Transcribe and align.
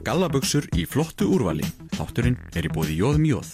Gallabuxur 0.00 0.64
í 0.80 0.86
flottu 0.88 1.26
úrvali. 1.28 1.66
Þátturinn 1.92 2.38
er 2.56 2.64
í 2.64 2.70
bóði 2.72 2.94
Jóðum 2.96 3.26
Jóð. 3.28 3.50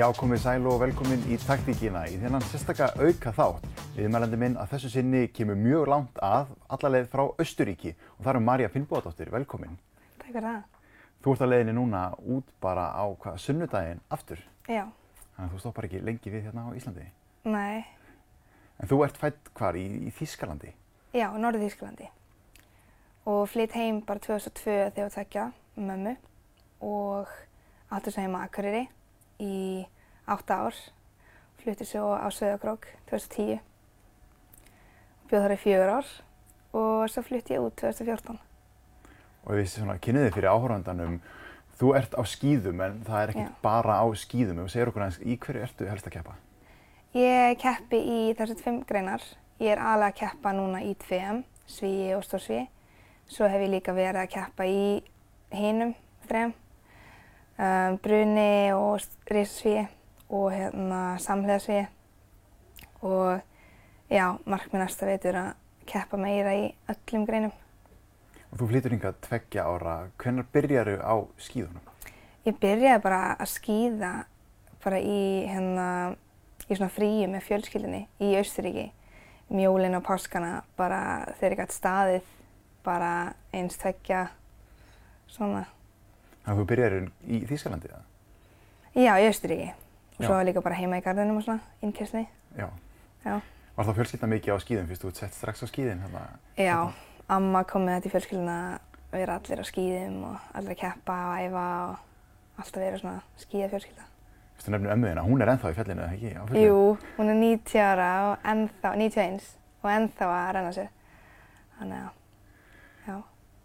Já, 0.00 0.06
komið 0.16 0.38
sæl 0.40 0.64
og 0.64 0.78
velkomin 0.80 1.24
í 1.28 1.36
taktíkina 1.42 2.06
í 2.08 2.16
þennan 2.20 2.44
sérstakka 2.48 2.90
auka 2.96 3.32
þátt. 3.36 3.64
Viðmælandi 3.96 4.40
minn 4.40 4.56
að 4.56 4.74
þessu 4.74 4.92
sinni 4.94 5.26
kemur 5.28 5.60
mjög 5.60 5.88
langt 5.92 6.20
að 6.24 6.52
allarleið 6.72 7.08
frá 7.12 7.26
Östuríki 7.40 7.92
og 7.92 8.24
það 8.24 8.34
eru 8.34 8.44
Marja 8.48 8.72
Finnbóðadóttir, 8.72 9.32
velkomin. 9.32 9.76
Takk 10.20 10.30
fyrir 10.30 10.46
það. 10.48 10.79
Þú 11.20 11.32
ert 11.34 11.42
að 11.44 11.50
leiðinni 11.52 11.74
núna 11.76 12.02
út 12.32 12.48
bara 12.64 12.86
á 12.96 13.04
hvað, 13.20 13.36
sunnudaginn 13.44 14.00
aftur. 14.10 14.40
Já, 14.68 14.86
Þannig 15.36 15.50
að 15.50 15.54
þú 15.54 15.58
stoppar 15.62 15.86
ekki 15.88 16.00
lengi 16.04 16.30
við 16.32 16.46
hérna 16.46 16.64
á 16.68 16.76
Íslandi. 16.76 17.06
nei, 17.44 17.84
En 18.80 18.88
þú 18.88 19.02
ert 19.04 19.16
fætt 19.20 19.50
hvar 19.54 19.76
í, 19.76 19.84
í 20.08 20.10
Þískalandi? 20.16 20.72
já, 21.12 21.28
Norður 21.36 21.66
Þýskalandi. 21.66 22.08
Og 23.26 23.48
flytt 23.48 23.72
heim 23.76 24.00
bara 24.00 24.18
2002 24.18 24.64
þegar 24.64 24.96
ég 24.96 25.02
var 25.04 25.10
tvekja 25.10 25.44
með 25.76 25.86
mömmu 25.86 26.16
og 26.80 27.28
áttu 27.92 28.10
svo 28.14 28.22
heima 28.24 28.44
Akureyri 28.46 28.86
í 29.40 29.84
átta 30.26 30.56
ár. 30.64 30.74
Flutti 31.60 31.84
svo 31.84 32.14
á 32.16 32.24
Söðakrók 32.32 32.86
2010. 33.10 33.60
Bjóð 35.28 35.42
þar 35.44 35.52
í 35.52 35.60
fjögur 35.60 35.92
ár 35.98 36.08
og 36.72 37.10
svo 37.12 37.22
flutti 37.22 37.54
ég 37.54 37.60
út 37.60 37.76
2014. 37.76 38.38
Og 39.46 39.56
við 39.56 39.78
kynniði 40.04 40.32
fyrir 40.34 40.52
áhörvandanum, 40.52 41.20
þú 41.80 41.94
ert 41.96 42.12
á 42.12 42.22
skýðum 42.28 42.82
en 42.84 42.98
það 43.06 43.22
er 43.22 43.32
ekkert 43.32 43.62
bara 43.64 44.00
á 44.04 44.06
skýðum. 44.12 44.64
Þú 44.64 44.72
segir 44.72 44.90
okkur 44.90 45.06
aðeins, 45.06 45.20
í 45.24 45.36
hverju 45.40 45.62
ertu 45.64 45.88
helst 45.88 46.08
að 46.10 46.16
keppa? 46.18 46.36
Ég 47.16 47.56
keppi 47.58 47.98
í 47.98 48.18
þessar 48.38 48.60
fimm 48.60 48.82
greinar. 48.86 49.24
Ég 49.60 49.72
er 49.74 49.80
aðlega 49.82 50.12
að 50.12 50.18
keppa 50.20 50.52
núna 50.56 50.82
í 50.84 50.92
2M, 51.08 51.40
svíi 51.68 52.12
og 52.14 52.22
stórsvíi. 52.26 52.68
Svo 53.30 53.48
hef 53.48 53.64
ég 53.64 53.72
líka 53.72 53.94
verið 53.96 54.22
að 54.22 54.32
keppa 54.34 54.66
í 54.68 54.84
hinum 55.54 55.94
þrejum, 56.28 56.52
um, 57.58 57.98
bruni 58.04 58.52
og 58.76 59.02
risasvíi 59.30 59.86
og 60.30 60.52
hérna 60.54 61.00
samhliðasvíi. 61.22 61.88
Og 63.02 63.40
já, 64.12 64.26
markmið 64.44 64.84
næsta 64.84 65.08
veitur 65.08 65.40
að 65.40 65.50
keppa 65.90 66.20
meira 66.20 66.54
í 66.54 66.68
öllum 66.92 67.26
greinum. 67.26 67.54
Þú 68.50 68.66
flytur 68.66 68.94
hingað 68.96 69.18
tveggja 69.22 69.64
ára, 69.70 69.94
hvenær 70.18 70.46
byrjaru 70.50 70.96
á 70.98 71.14
skýðunum? 71.38 71.84
Ég 72.48 72.56
byrjaði 72.58 73.02
bara 73.04 73.20
að 73.36 73.50
skýða 73.52 74.10
bara 74.82 74.98
í, 74.98 75.20
hérna, 75.46 75.86
í 76.66 76.72
svona 76.72 76.90
fríi 76.90 77.28
með 77.30 77.44
fjölskyldinni 77.46 78.00
í 78.18 78.32
Austuríki. 78.40 78.88
Mjólinn 79.50 79.98
og 79.98 80.04
páskana 80.06 80.62
bara 80.78 81.00
þegar 81.38 81.54
ég 81.54 81.60
gætt 81.62 81.74
staðið 81.74 82.32
bara 82.86 83.12
eins 83.54 83.78
tveggja 83.78 84.24
svona. 85.30 85.66
Þannig 86.42 86.52
að 86.54 86.60
þú 86.62 86.66
byrjaru 86.72 87.00
í 87.28 87.40
Þískalandi 87.50 87.90
eða? 87.90 88.02
Já, 88.96 89.12
í 89.14 89.28
Austuríki. 89.28 89.70
Og 90.18 90.26
svo 90.26 90.40
líka 90.44 90.64
bara 90.64 90.76
heima 90.80 90.98
í 90.98 91.04
garðinum 91.04 91.38
og 91.40 91.46
svona, 91.46 91.62
innkessni. 91.86 92.26
Já. 92.58 92.66
Já. 93.24 93.38
Var 93.76 93.86
það 93.86 94.00
fjölskylda 94.00 94.28
mikið 94.34 94.56
á 94.56 94.58
skýðum 94.64 94.90
fyrst 94.90 95.04
þú 95.06 95.12
sett 95.16 95.36
strax 95.36 95.62
á 95.62 95.66
skýðin? 95.70 96.02
Hérna? 96.04 96.24
Já, 96.58 96.76
amma 97.30 97.64
kom 97.68 97.86
með 97.86 97.98
þetta 97.98 98.08
í 98.08 98.12
fjölskyldina 98.14 98.60
að 99.10 99.18
vera 99.18 99.36
allir 99.38 99.62
á 99.62 99.66
skýðum 99.66 100.22
og 100.28 100.54
allir 100.58 100.74
að 100.74 100.80
keppa 100.80 101.18
og 101.30 101.42
æfa 101.44 101.66
og 101.88 102.62
alltaf 102.62 102.82
vera 102.82 103.00
svona 103.00 103.20
skýða 103.40 103.70
fjölskylda. 103.74 104.06
Fyrst 104.54 104.68
þú 104.68 104.74
nefnir 104.74 104.94
ömmuðina, 104.94 105.24
hún 105.24 105.42
er 105.42 105.52
ennþá 105.54 105.72
í 105.72 105.76
fjallinu 105.78 106.04
eða 106.04 106.16
ekki? 106.16 106.32
Fullu? 106.50 106.64
Jú, 106.66 106.80
hún 107.16 107.32
er 107.32 107.38
90 107.40 107.84
ára 107.84 108.08
og 108.28 108.48
ennþá, 108.52 108.92
91 109.00 109.46
og 109.80 109.90
ennþá 109.94 110.30
að 110.36 110.50
renna 110.56 110.72
sér. 110.76 110.90
Þannig 111.78 112.02
að, 112.02 112.10
já. 113.06 113.14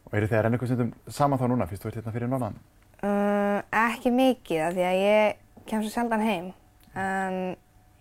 Og 0.05 0.15
eru 0.15 0.29
þið 0.29 0.37
að 0.37 0.45
renna 0.45 0.59
eitthvað 0.59 0.71
stundum 0.71 1.15
saman 1.17 1.41
þá 1.41 1.45
núna 1.51 1.69
fyrst 1.69 1.83
þú 1.83 1.91
ert 1.91 1.99
hérna 1.99 2.15
fyrir 2.15 2.31
norðan? 2.31 2.59
Um, 3.05 3.59
ekki 3.85 4.13
mikið 4.15 4.63
af 4.65 4.77
því 4.77 4.85
að 4.87 4.99
ég 5.01 5.41
kem 5.67 5.83
svo 5.83 5.91
sjaldan 5.91 6.23
heim 6.23 6.51
en 6.95 7.39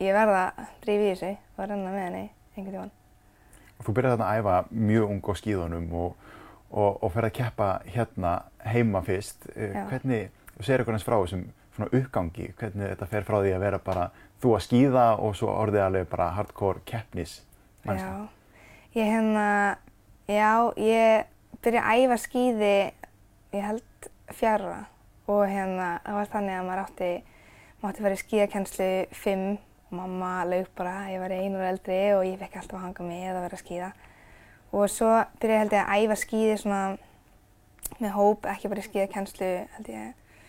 ég 0.05 0.15
verða 0.15 0.45
að 0.53 0.77
drífa 0.85 1.09
í 1.09 1.15
þessu 1.15 1.33
og 1.35 1.67
renna 1.67 1.91
með 1.91 2.07
henni 2.07 2.27
einhvern 2.55 2.77
tímann. 2.77 2.95
Þú 3.85 3.95
byrjar 3.97 4.15
þarna 4.15 4.31
að 4.31 4.41
æfa 4.41 4.85
mjög 4.91 5.11
ung 5.15 5.27
á 5.29 5.33
skýðunum 5.41 5.91
og, 6.01 6.31
og, 6.71 7.03
og 7.05 7.13
fer 7.13 7.29
að 7.29 7.37
keppa 7.41 7.69
hérna 7.95 8.33
heima 8.65 9.03
fyrst. 9.05 9.49
Eh, 9.55 9.75
Já. 9.75 9.85
Hvernig, 9.91 10.31
þú 10.55 10.65
segir 10.67 10.83
eitthvað 10.83 10.99
eins 10.99 11.07
frá 11.07 11.19
þessum 11.19 11.45
svona 11.75 11.91
uppgangi, 11.99 12.53
hvernig 12.59 12.93
þetta 12.93 13.11
fer 13.11 13.27
frá 13.27 13.41
því 13.41 13.53
að 13.57 13.65
vera 13.67 13.81
bara 13.83 14.07
þú 14.43 14.55
að 14.55 14.65
skýða 14.69 15.05
og 15.27 15.37
svo 15.39 15.51
orðið 15.51 15.85
alveg 15.89 16.09
bara 16.13 16.31
hardcore 16.37 16.83
keppnis? 16.89 17.41
Já, 17.85 18.27
ég 18.95 19.11
hérna, 19.11 19.77
já, 20.31 20.51
ég 20.81 21.59
byrja 21.65 21.83
að 21.85 22.05
æfa 22.05 22.19
skíði, 22.23 22.75
ég 23.53 23.67
held 23.67 24.09
fjara 24.33 24.85
og 25.29 25.45
hérna, 25.49 25.99
það 26.05 26.19
var 26.21 26.31
þannig 26.33 26.59
að 26.59 26.67
maður 26.69 26.83
átti, 26.85 27.11
mátti 27.83 28.05
fara 28.05 28.17
í 28.17 28.23
skíðakennslu 28.23 28.91
fimm 29.19 29.47
og 29.51 29.74
mamma 29.97 30.33
laug 30.49 30.69
bara, 30.79 31.09
ég 31.13 31.23
var 31.23 31.33
einu 31.35 31.61
ára 31.61 31.73
eldri 31.73 32.01
og 32.17 32.25
ég 32.27 32.39
fekk 32.41 32.61
alltaf 32.61 32.79
að 32.79 32.85
hanga 32.89 33.07
með 33.09 33.31
að 33.31 33.43
vera 33.45 33.59
að 33.59 33.63
skíða. 33.63 33.91
Og 34.75 34.91
svo 34.91 35.11
byrja 35.41 35.55
ég 35.55 35.63
held 35.63 35.77
ég 35.77 35.85
að 35.85 36.05
æfa 36.05 36.17
skíði 36.19 36.57
svona 36.61 36.83
með 38.01 38.15
hóp, 38.17 38.49
ekki 38.51 38.71
bara 38.73 38.83
í 38.83 38.89
skíðakennslu, 38.89 39.51
held 39.77 39.93
ég, 39.93 40.41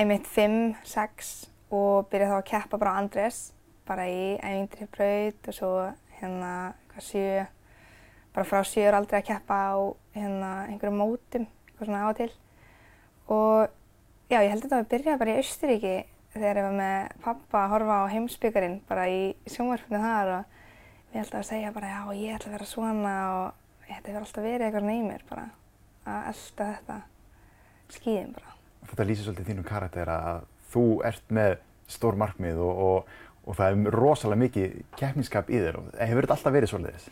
einmitt 0.00 0.28
fimm, 0.28 0.74
sex 0.84 1.32
og 1.72 2.10
byrja 2.12 2.28
þá 2.32 2.36
að 2.36 2.48
keppa 2.50 2.80
bara 2.82 2.94
á 2.94 3.00
Andrés, 3.00 3.40
bara 3.88 4.06
í 4.10 4.36
ævindri 4.42 4.88
braut 4.92 5.50
og 5.50 5.56
svo 5.56 5.72
hérna 6.20 6.52
hvað 6.92 7.06
sjö, 7.06 7.42
bara 8.34 8.48
frá 8.48 8.62
sjö 8.66 8.86
er 8.88 8.98
aldrei 8.98 9.20
að 9.20 9.28
keppa 9.30 9.58
á 9.72 9.78
hérna 10.14 10.52
einhverjum 10.68 11.00
mótum, 11.00 11.46
eitthvað 11.70 11.90
svona 11.90 12.04
á 12.04 12.10
og 12.10 12.16
til. 12.18 12.30
Og 13.30 13.76
já, 14.30 14.40
ég 14.42 14.50
held 14.52 14.64
að 14.64 14.66
þetta 14.68 14.80
að 14.82 14.90
byrja 14.94 15.18
bara 15.20 15.32
í 15.32 15.40
Austuríki 15.40 15.94
þegar 16.34 16.60
ég 16.60 16.66
var 16.68 16.76
með 16.78 17.14
pappa 17.24 17.64
að 17.64 17.72
horfa 17.74 18.00
á 18.06 18.12
heimsbyggarinn 18.14 18.76
bara 18.88 19.06
í 19.10 19.22
sjónvarpinu 19.50 20.02
þar 20.02 20.34
og 20.34 20.58
við 21.10 21.22
alltaf 21.24 21.40
að 21.40 21.48
segja 21.48 21.72
bara 21.74 21.90
já, 21.90 22.02
ég 22.20 22.36
ætla 22.36 22.50
að 22.50 22.56
vera 22.58 22.68
svona 22.70 23.16
og 23.40 23.86
þetta 23.88 24.12
hefur 24.12 24.20
alltaf 24.26 24.46
verið 24.46 24.66
eitthvað 24.68 24.90
mér 24.90 25.24
bara 25.30 25.48
að 26.10 26.28
elda 26.30 26.68
þetta 26.74 27.00
skíðin 27.90 28.36
bara. 28.36 28.54
Þetta 28.90 29.06
lýsir 29.06 29.26
svolítið 29.26 29.50
þínum 29.50 29.66
karakter 29.66 30.12
að 30.12 30.44
þú 30.70 30.84
ert 31.06 31.34
með 31.34 31.56
stór 31.90 32.18
markmið 32.20 32.62
og, 32.62 32.84
og, 32.86 33.10
og 33.46 33.58
það 33.58 33.72
er 33.72 33.98
rosalega 33.98 34.42
mikið 34.44 34.78
keppniskap 34.98 35.50
í 35.50 35.58
þér 35.60 35.80
og 35.80 35.90
hefur 35.98 36.26
þetta 36.26 36.36
alltaf 36.38 36.56
verið 36.56 36.72
svolítið? 36.72 37.10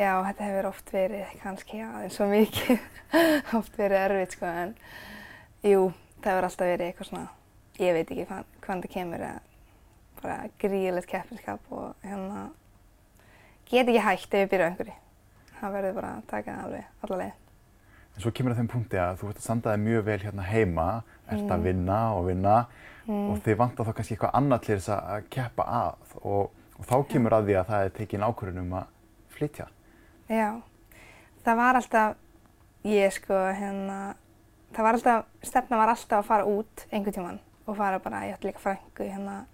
Já, 0.00 0.12
þetta 0.24 0.46
hefur 0.46 0.68
oft 0.70 0.92
verið 0.94 1.34
kannski 1.42 1.82
aðeins 1.84 2.16
svo 2.16 2.28
mikið, 2.30 2.86
oft 3.58 3.76
verið 3.80 4.04
erfitt 4.04 4.36
sko 4.36 4.52
en 4.62 4.74
jú, 5.66 5.82
það 6.20 6.30
hefur 6.30 6.48
alltaf 6.50 6.70
verið 6.70 6.86
eitthvað 6.86 7.10
svona, 7.10 7.26
ég 7.80 7.94
veit 7.96 8.10
ekki 8.10 8.26
hvað, 8.28 8.44
hvaðan 8.64 8.82
það 8.84 8.92
kemur 8.94 9.24
eða 9.26 9.40
bara 10.20 10.38
gríðilegt 10.60 11.08
keppniskap 11.08 11.70
og 11.72 11.94
hérna 12.04 12.42
get 13.70 13.88
ekki 13.88 14.02
hægt 14.04 14.34
ef 14.34 14.42
ég 14.44 14.50
byrja 14.52 14.66
á 14.66 14.70
einhverju. 14.70 14.96
Það 15.60 15.74
verður 15.76 15.94
bara 16.00 16.10
að 16.18 16.26
taka 16.30 16.56
alveg 16.64 16.84
alla 17.06 17.18
leið. 17.22 17.32
En 18.16 18.22
svo 18.24 18.32
kemur 18.34 18.52
það 18.52 18.60
þeim 18.60 18.70
punkti 18.74 18.98
að 19.00 19.18
þú 19.20 19.28
ert 19.30 19.40
að 19.40 19.44
standa 19.46 19.74
þig 19.74 19.82
mjög 19.86 20.04
vel 20.08 20.18
hérna 20.24 20.46
heima, 20.50 20.86
ert 21.30 21.44
að 21.46 21.58
Mm. 21.58 21.64
vinna 21.64 21.98
og 22.16 22.24
vinna 22.26 22.56
Mm. 23.06 23.30
og 23.30 23.38
þið 23.44 23.56
vantar 23.56 23.86
þá 23.86 23.92
kannski 23.96 24.14
eitthvað 24.16 24.34
annað 24.34 24.60
til 24.66 24.76
þess 24.76 24.88
að 24.96 25.28
keppa 25.30 25.62
að 25.64 26.16
og, 26.24 26.50
og 26.78 26.84
þá 26.86 26.96
kemur 27.08 27.32
að 27.32 27.44
því 27.46 27.54
að 27.60 27.66
það 27.70 27.84
er 27.84 27.90
tekin 27.90 28.20
ákvörðun 28.26 28.58
um 28.60 28.72
að 28.72 28.86
flytja. 29.30 29.66
Já, 30.28 30.60
það 31.44 31.56
var 31.56 31.74
alltaf, 31.80 32.16
ég 32.84 33.12
sko, 33.12 33.34
hérna, 33.34 34.14
það 34.74 34.82
var 34.82 34.94
alltaf, 34.98 35.24
stefna 35.42 35.76
var 35.80 35.88
alltaf 35.88 36.18
að 36.24 36.28
fara 36.28 36.44
út 36.44 36.86
einhvern 36.92 37.14
tíman 37.14 37.40
og 37.70 37.78
fara 37.78 38.00
bara, 38.02 38.24
ég 38.26 38.34
ætti 38.34 38.50
líka 38.50 38.62
frængu 38.62 39.06
hérna 39.06 39.44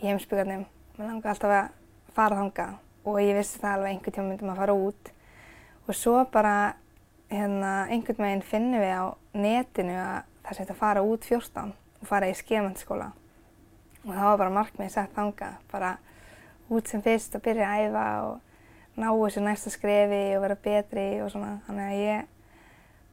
í 0.00 0.08
heimsbyggarnum, 0.08 0.64
mér 0.96 1.10
langaði 1.10 1.32
alltaf 1.34 1.54
að 1.56 2.14
fara 2.16 2.38
þangað 2.40 2.76
og 3.10 3.18
ég 3.20 3.36
vissi 3.36 3.60
það 3.60 3.74
alveg 3.76 3.94
einhvern 3.94 4.16
tíman 4.16 4.30
myndum 4.32 4.52
að 4.52 4.60
fara 4.62 4.76
út. 4.76 5.12
Og 5.86 5.96
svo 5.96 6.16
bara, 6.32 6.54
hérna, 7.30 7.72
einhvern 7.92 8.24
veginn 8.24 8.44
finnum 8.46 8.82
við 8.82 8.94
á 8.96 9.04
netinu 9.36 9.96
að 10.00 10.20
það 10.44 10.62
hægt 10.62 10.74
að 10.74 10.80
fara 10.80 11.04
út 11.06 11.28
14 11.28 11.72
og 12.00 12.08
fara 12.08 12.30
í 12.30 12.36
skemandskóla 12.36 13.10
og 14.00 14.12
það 14.14 14.26
var 14.30 14.38
bara 14.40 14.54
markmið 14.56 14.92
sett 14.94 15.12
þangað, 15.12 15.58
bara 15.70 15.90
út 16.72 16.88
sem 16.88 17.02
fyrst 17.04 17.34
og 17.36 17.44
byrja 17.44 17.68
að 17.68 17.86
æfa 17.90 18.04
og 18.24 19.00
ná 19.00 19.08
þessu 19.10 19.42
næsta 19.44 19.72
skrefi 19.74 20.22
og 20.36 20.44
vera 20.46 20.56
betri 20.64 21.06
og 21.20 21.28
svona. 21.34 21.58
Þannig 21.66 21.90
að 21.90 22.00
ég 22.00 22.28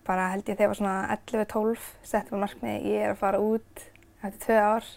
bara 0.08 0.30
held 0.32 0.48
ég 0.48 0.56
þegar 0.56 0.64
ég 0.64 0.72
var 0.72 0.80
svona 0.80 0.98
11-12 1.18 1.88
setti 2.08 2.34
mér 2.34 2.44
markmið 2.46 2.88
ég 2.88 3.04
er 3.04 3.14
að 3.14 3.22
fara 3.22 3.42
út 3.44 3.84
eftir 4.28 4.46
tvö 4.46 4.60
ár. 4.62 4.90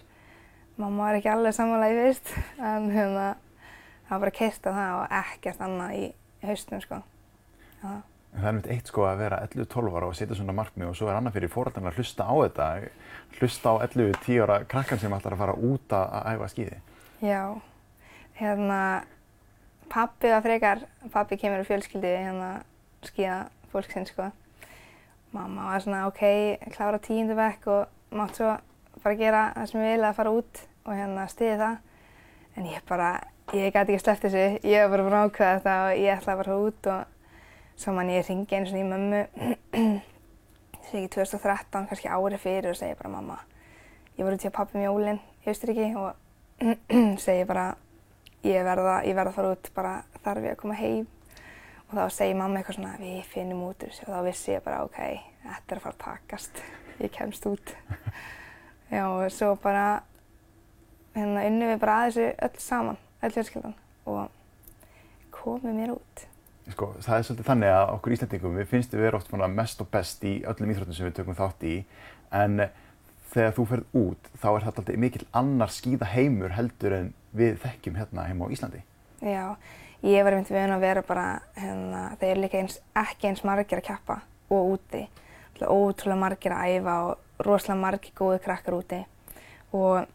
Mamma 0.81 1.07
var 1.09 1.19
ekki 1.19 1.31
alveg 1.33 1.57
sammála 1.57 1.91
í 1.93 1.97
fyrst 1.99 2.31
en 2.59 2.89
hérna, 2.95 3.27
það 4.07 4.15
var 4.15 4.23
bara 4.25 4.37
keirt 4.39 4.69
á 4.69 4.71
það 4.71 4.93
og 4.99 5.17
ekkert 5.21 5.65
annað 5.67 5.97
í 5.99 6.05
haustum 6.47 6.85
sko. 6.85 7.01
En 7.85 8.39
það 8.39 8.49
er 8.51 8.57
mitt 8.57 8.69
eitt 8.71 8.91
sko 8.91 9.05
að 9.09 9.23
vera 9.25 9.41
11-12 9.49 9.97
ára 9.99 10.09
og 10.09 10.17
setja 10.17 10.39
svona 10.39 10.55
markmið 10.57 10.93
og 10.93 10.99
svo 10.99 11.11
er 11.11 11.19
annað 11.19 11.37
fyrir 11.39 11.53
fórhaldarna 11.53 11.91
að 11.91 12.01
hlusta 12.01 12.27
á 12.31 12.35
þetta, 12.39 12.69
hlusta 13.41 13.73
á 13.73 13.75
11-10 13.89 14.45
ára 14.45 14.59
krakkan 14.71 15.03
sem 15.03 15.17
ætlar 15.17 15.37
að 15.37 15.43
fara 15.43 15.57
út 15.59 15.97
að, 15.97 16.07
að 16.21 16.29
æfa 16.31 16.51
skíði. 16.55 16.79
Já, 17.21 17.43
hérna, 18.39 18.81
pappi 19.93 20.31
var 20.33 20.45
frekar, 20.47 20.85
pappi 21.13 21.41
kemur 21.41 21.65
úr 21.65 21.69
fjölskyldi 21.69 22.15
hérna 22.15 22.53
skíða 23.09 23.41
fólksinn 23.73 24.09
sko. 24.09 24.31
Mamma 25.35 25.69
var 25.73 25.83
svona 25.83 26.07
ok, 26.09 26.25
klára 26.75 27.03
tíundu 27.03 27.37
vekk 27.39 27.69
og 27.71 28.17
mátt 28.19 28.39
svo 28.39 28.55
bara 29.05 29.19
gera 29.21 29.45
það 29.57 29.71
sem 29.71 29.85
ég 29.85 29.97
vil 29.97 30.09
að 30.09 30.19
fara 30.19 30.35
út 30.35 30.63
og 30.85 30.93
hérna 30.97 31.27
stiði 31.31 31.57
það. 31.61 31.77
En 32.59 32.67
ég 32.67 32.87
bara, 32.89 33.11
ég 33.55 33.75
gæti 33.75 33.95
ekki 33.95 34.03
sleppt 34.03 34.27
þessu, 34.27 34.45
ég 34.67 34.85
var 34.85 34.95
bara 34.95 35.07
búin 35.07 35.19
að 35.19 35.27
ákveða 35.29 35.59
þetta 35.59 35.75
og 35.85 36.01
ég 36.01 36.15
ætlaði 36.17 36.41
bara 36.43 36.57
út 36.65 36.89
og 36.95 37.77
svo 37.81 37.95
man 37.97 38.11
ég 38.13 38.27
ringi 38.27 38.57
einu 38.57 38.69
svona 38.69 38.83
í 38.83 38.89
mömmu, 38.91 39.21
þessi 40.81 40.99
ekki 41.01 41.13
2013, 41.15 41.87
kannski 41.89 42.11
árið 42.11 42.43
fyrir 42.43 42.73
og 42.73 42.81
segi 42.81 42.99
bara 42.99 43.13
mamma, 43.15 43.39
ég 44.19 44.27
var 44.27 44.37
út 44.37 44.45
hjá 44.45 44.53
pappi 44.53 44.77
með 44.77 44.89
jólinn 44.89 45.23
í 45.23 45.53
Austuríki 45.53 45.87
og 45.97 46.11
segi 47.25 47.47
bara, 47.49 47.71
ég 48.45 48.67
verða, 48.67 48.99
ég 49.07 49.17
verða 49.17 49.33
að 49.33 49.39
fara 49.39 49.55
út, 49.55 49.71
bara 49.77 49.95
þarf 50.25 50.45
ég 50.45 50.57
að 50.57 50.61
koma 50.61 50.77
heim. 50.81 51.07
Og 51.91 51.97
þá 51.99 52.05
segir 52.15 52.37
mamma 52.39 52.61
eitthvað 52.61 52.77
svona, 52.77 52.93
við 53.01 53.23
finnum 53.33 53.65
út 53.67 53.81
úr 53.83 53.91
þessu. 53.91 54.05
Og 54.07 54.13
þá 54.15 54.27
vissi 54.29 54.53
ég 54.53 54.61
bara, 54.63 54.85
ok, 54.87 55.01
þetta 55.47 55.75
er 55.75 55.81
að 55.81 55.87
fara 55.87 55.97
að 55.97 56.03
takast, 56.05 56.61
ég 57.01 57.15
kemst 57.17 57.49
út. 57.51 57.73
Já, 58.91 59.05
og 59.07 59.31
svo 59.31 59.55
bara, 59.63 60.03
hérna 61.15 61.47
unnum 61.47 61.71
við 61.71 61.81
bara 61.83 61.97
að 62.01 62.09
þessu 62.11 62.27
öll 62.47 62.63
saman, 62.65 63.01
öll 63.23 63.33
fjölskyldan 63.37 63.77
og 64.11 64.29
komum 65.35 65.79
mér 65.79 65.95
út. 65.95 66.27
Sko, 66.71 66.93
það 67.03 67.17
er 67.17 67.27
svolítið 67.27 67.49
þannig 67.51 67.75
að 67.75 67.93
okkur 67.95 68.15
Íslandingum, 68.17 68.59
við 68.59 68.71
finnst 68.71 68.95
við 68.95 69.17
oft 69.19 69.33
mest 69.55 69.81
og 69.83 69.91
best 69.91 70.25
í 70.27 70.37
öllum 70.47 70.75
íþróttum 70.75 70.97
sem 70.97 71.07
við 71.07 71.17
tökum 71.21 71.39
þátt 71.39 71.65
í, 71.67 71.77
en 72.35 72.67
þegar 73.31 73.55
þú 73.57 73.67
ferð 73.71 73.97
út, 74.01 74.29
þá 74.43 74.49
er 74.51 74.67
þetta 74.67 74.83
alltaf 74.83 75.01
mikil 75.05 75.27
annar 75.41 75.73
skýða 75.75 76.11
heimur 76.11 76.55
heldur 76.55 76.97
en 76.99 77.09
við 77.37 77.59
þekkjum 77.63 77.99
hérna 78.01 78.27
heima 78.27 78.51
á 78.51 78.53
Íslandi. 78.55 78.83
Já, 79.23 79.45
ég 80.03 80.27
var 80.27 80.35
einmitt 80.35 80.51
við 80.51 80.75
að 80.75 80.85
vera 80.85 81.07
bara, 81.07 81.27
hérna, 81.59 82.05
þeir 82.21 82.31
eru 82.35 82.45
líka 82.45 82.63
eins, 82.63 82.79
ekki 82.99 83.31
eins 83.31 83.47
margir 83.47 83.83
að 83.83 83.89
kjappa 83.91 84.21
og 84.51 84.77
úti. 84.77 85.07
Ótrúlega 85.61 86.19
margir 86.19 86.55
að 86.57 86.79
æfa 86.79 86.95
og 87.07 87.30
rosalega 87.47 87.81
margir 87.81 88.15
góði 88.17 88.41
krakkar 88.45 88.77
úti. 88.77 89.01
Og 89.77 90.07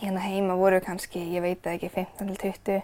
hérna 0.00 0.24
heima 0.24 0.56
voru 0.58 0.80
kannski, 0.84 1.22
ég 1.34 1.44
veit 1.44 1.66
ekki, 1.70 1.90
15 1.92 2.26
til 2.26 2.52
20 2.52 2.82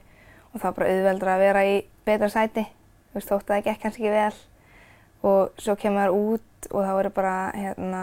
og 0.50 0.58
það 0.58 0.64
var 0.66 0.76
bara 0.78 0.94
auðveldur 0.94 1.30
að 1.30 1.44
vera 1.44 1.66
í 1.66 1.76
betra 2.06 2.30
sæti. 2.30 2.64
Þú 3.10 3.18
veist, 3.18 3.30
þótt 3.30 3.50
að 3.50 3.54
það 3.54 3.66
gekk 3.68 3.82
kannski 3.84 4.10
vel. 4.14 4.40
Og 5.26 5.60
svo 5.60 5.76
kemur 5.78 5.98
maður 5.98 6.16
út 6.16 6.70
og 6.70 6.86
þá 6.86 6.92
eru 6.94 7.12
bara, 7.14 7.34
hérna, 7.54 8.02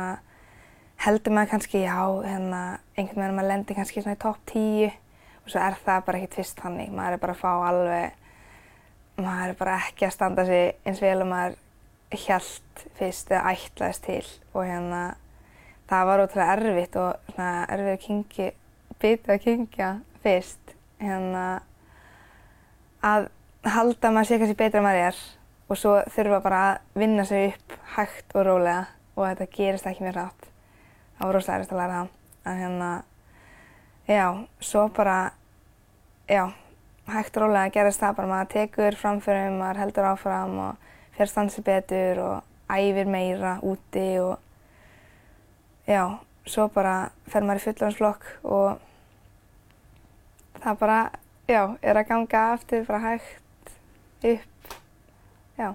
heldur 1.04 1.36
maður 1.36 1.52
kannski, 1.56 1.84
já, 1.86 2.00
hérna, 2.26 2.62
einhvern 2.98 3.22
veginn 3.24 3.38
maður 3.38 3.52
lendir 3.52 3.78
kannski 3.78 4.04
svona 4.04 4.18
í 4.18 4.22
topp 4.22 4.42
10 4.52 4.96
og 5.48 5.52
svo 5.54 5.62
er 5.64 5.78
það 5.80 6.02
bara 6.08 6.20
ekkert 6.20 6.40
fyrst 6.42 6.60
þannig, 6.60 6.90
maður 6.92 7.16
er 7.16 7.22
bara 7.24 7.36
að 7.38 7.44
fá 7.44 7.52
alveg, 7.70 8.18
maður 9.16 9.54
er 9.54 9.60
bara 9.62 9.78
ekki 9.86 10.08
að 10.08 10.16
standa 10.18 10.46
sig 10.48 10.74
eins 10.84 11.00
vel 11.04 11.22
og 11.24 11.30
maður 11.32 11.56
hjælt 12.18 12.84
fyrst 12.98 13.32
eða 13.32 13.54
ætlaðist 13.54 14.04
til. 14.08 14.26
Og 14.54 14.68
hérna, 14.68 15.02
það 15.88 16.10
var 16.10 16.24
ótrúlega 16.24 16.58
erfitt 16.58 17.00
og 17.00 17.32
svona 17.32 17.52
erfið 17.74 17.94
að 17.94 18.04
kynkja, 18.04 18.52
bitið 19.02 19.34
að 19.34 19.42
kynkja 19.46 19.90
fyrst, 20.24 20.76
hérna, 21.00 21.48
að 23.06 23.30
halda 23.68 24.10
að 24.10 24.16
maður 24.16 24.30
sé 24.30 24.40
kannski 24.42 24.60
betra 24.60 24.84
maður 24.84 25.08
er 25.08 25.26
og 25.68 25.80
svo 25.80 25.96
þurfa 26.16 26.40
bara 26.44 26.62
að 26.68 27.02
vinna 27.02 27.26
sig 27.28 27.50
upp 27.52 27.76
hægt 27.98 28.36
og 28.36 28.46
rólega 28.48 28.86
og 29.18 29.26
þetta 29.26 29.50
gerist 29.56 29.90
ekki 29.90 30.06
mjög 30.06 30.16
rátt. 30.16 30.48
Það 31.18 31.28
var 31.28 31.36
rosalega 31.36 31.58
erist 31.60 31.74
að 31.74 31.82
læra 31.82 31.98
það. 31.98 32.10
En 32.48 32.60
hérna, 32.62 32.90
já, 34.08 34.28
svo 34.64 34.84
bara, 34.96 35.18
já, 36.30 36.44
hægt 37.12 37.38
og 37.38 37.44
rólega 37.44 37.74
gerist 37.76 38.04
það 38.04 38.20
bara 38.20 38.32
maður 38.32 38.52
tekur 38.54 39.00
framförum, 39.02 39.58
maður 39.60 39.82
heldur 39.84 40.10
áfram 40.14 40.60
og 40.68 40.92
fer 41.18 41.32
stansi 41.32 41.64
betur 41.66 42.22
og 42.24 42.72
æfir 42.72 43.10
meira 43.10 43.58
úti 43.66 44.08
og 44.22 44.38
já, 45.88 46.04
svo 46.48 46.68
bara 46.74 47.10
fer 47.32 47.46
maður 47.46 47.62
í 47.62 47.66
fullorðansflokk 47.66 48.30
og 48.44 48.86
það 50.62 50.80
bara, 50.84 51.02
já, 51.50 51.62
er 51.82 52.00
að 52.00 52.08
ganga 52.12 52.46
aftur 52.54 52.88
bara 52.88 53.04
hægt 53.04 53.76
upp, 54.28 54.72
já. 55.58 55.70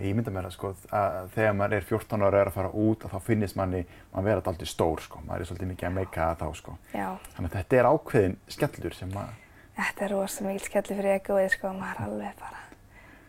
Ég 0.00 0.16
mynda 0.16 0.32
mér 0.32 0.48
að 0.48 0.54
sko 0.54 0.70
að 0.96 1.26
þegar 1.34 1.56
maður 1.58 1.76
er 1.76 1.86
14 1.90 2.22
ára 2.24 2.30
og 2.30 2.40
er 2.40 2.48
að 2.48 2.54
fara 2.56 2.70
út 2.86 3.02
að 3.04 3.12
þá 3.12 3.26
finnist 3.26 3.58
manni 3.58 3.82
maður 4.14 4.28
vera 4.30 4.44
alltaf 4.52 4.70
stór 4.70 5.02
sko, 5.04 5.20
maður 5.26 5.44
er 5.44 5.50
svolítið 5.50 5.70
mikið 5.74 5.90
að 5.90 5.98
meika 5.98 6.30
þá 6.40 6.46
sko. 6.56 6.76
Já. 6.94 7.08
Þannig 7.34 7.50
að 7.50 7.56
þetta 7.58 7.80
er 7.80 7.90
ákveðin 7.90 8.38
skellur 8.56 8.96
sem 8.96 9.12
maður... 9.12 9.36
Þetta 9.80 10.04
er 10.06 10.14
rosa 10.16 10.46
mikil 10.46 10.64
skellur 10.64 11.00
fyrir 11.02 11.18
egoið 11.18 11.52
sko, 11.52 11.74
maður 11.76 12.00
er 12.00 12.08
alveg 12.08 12.40
bara 12.40 12.64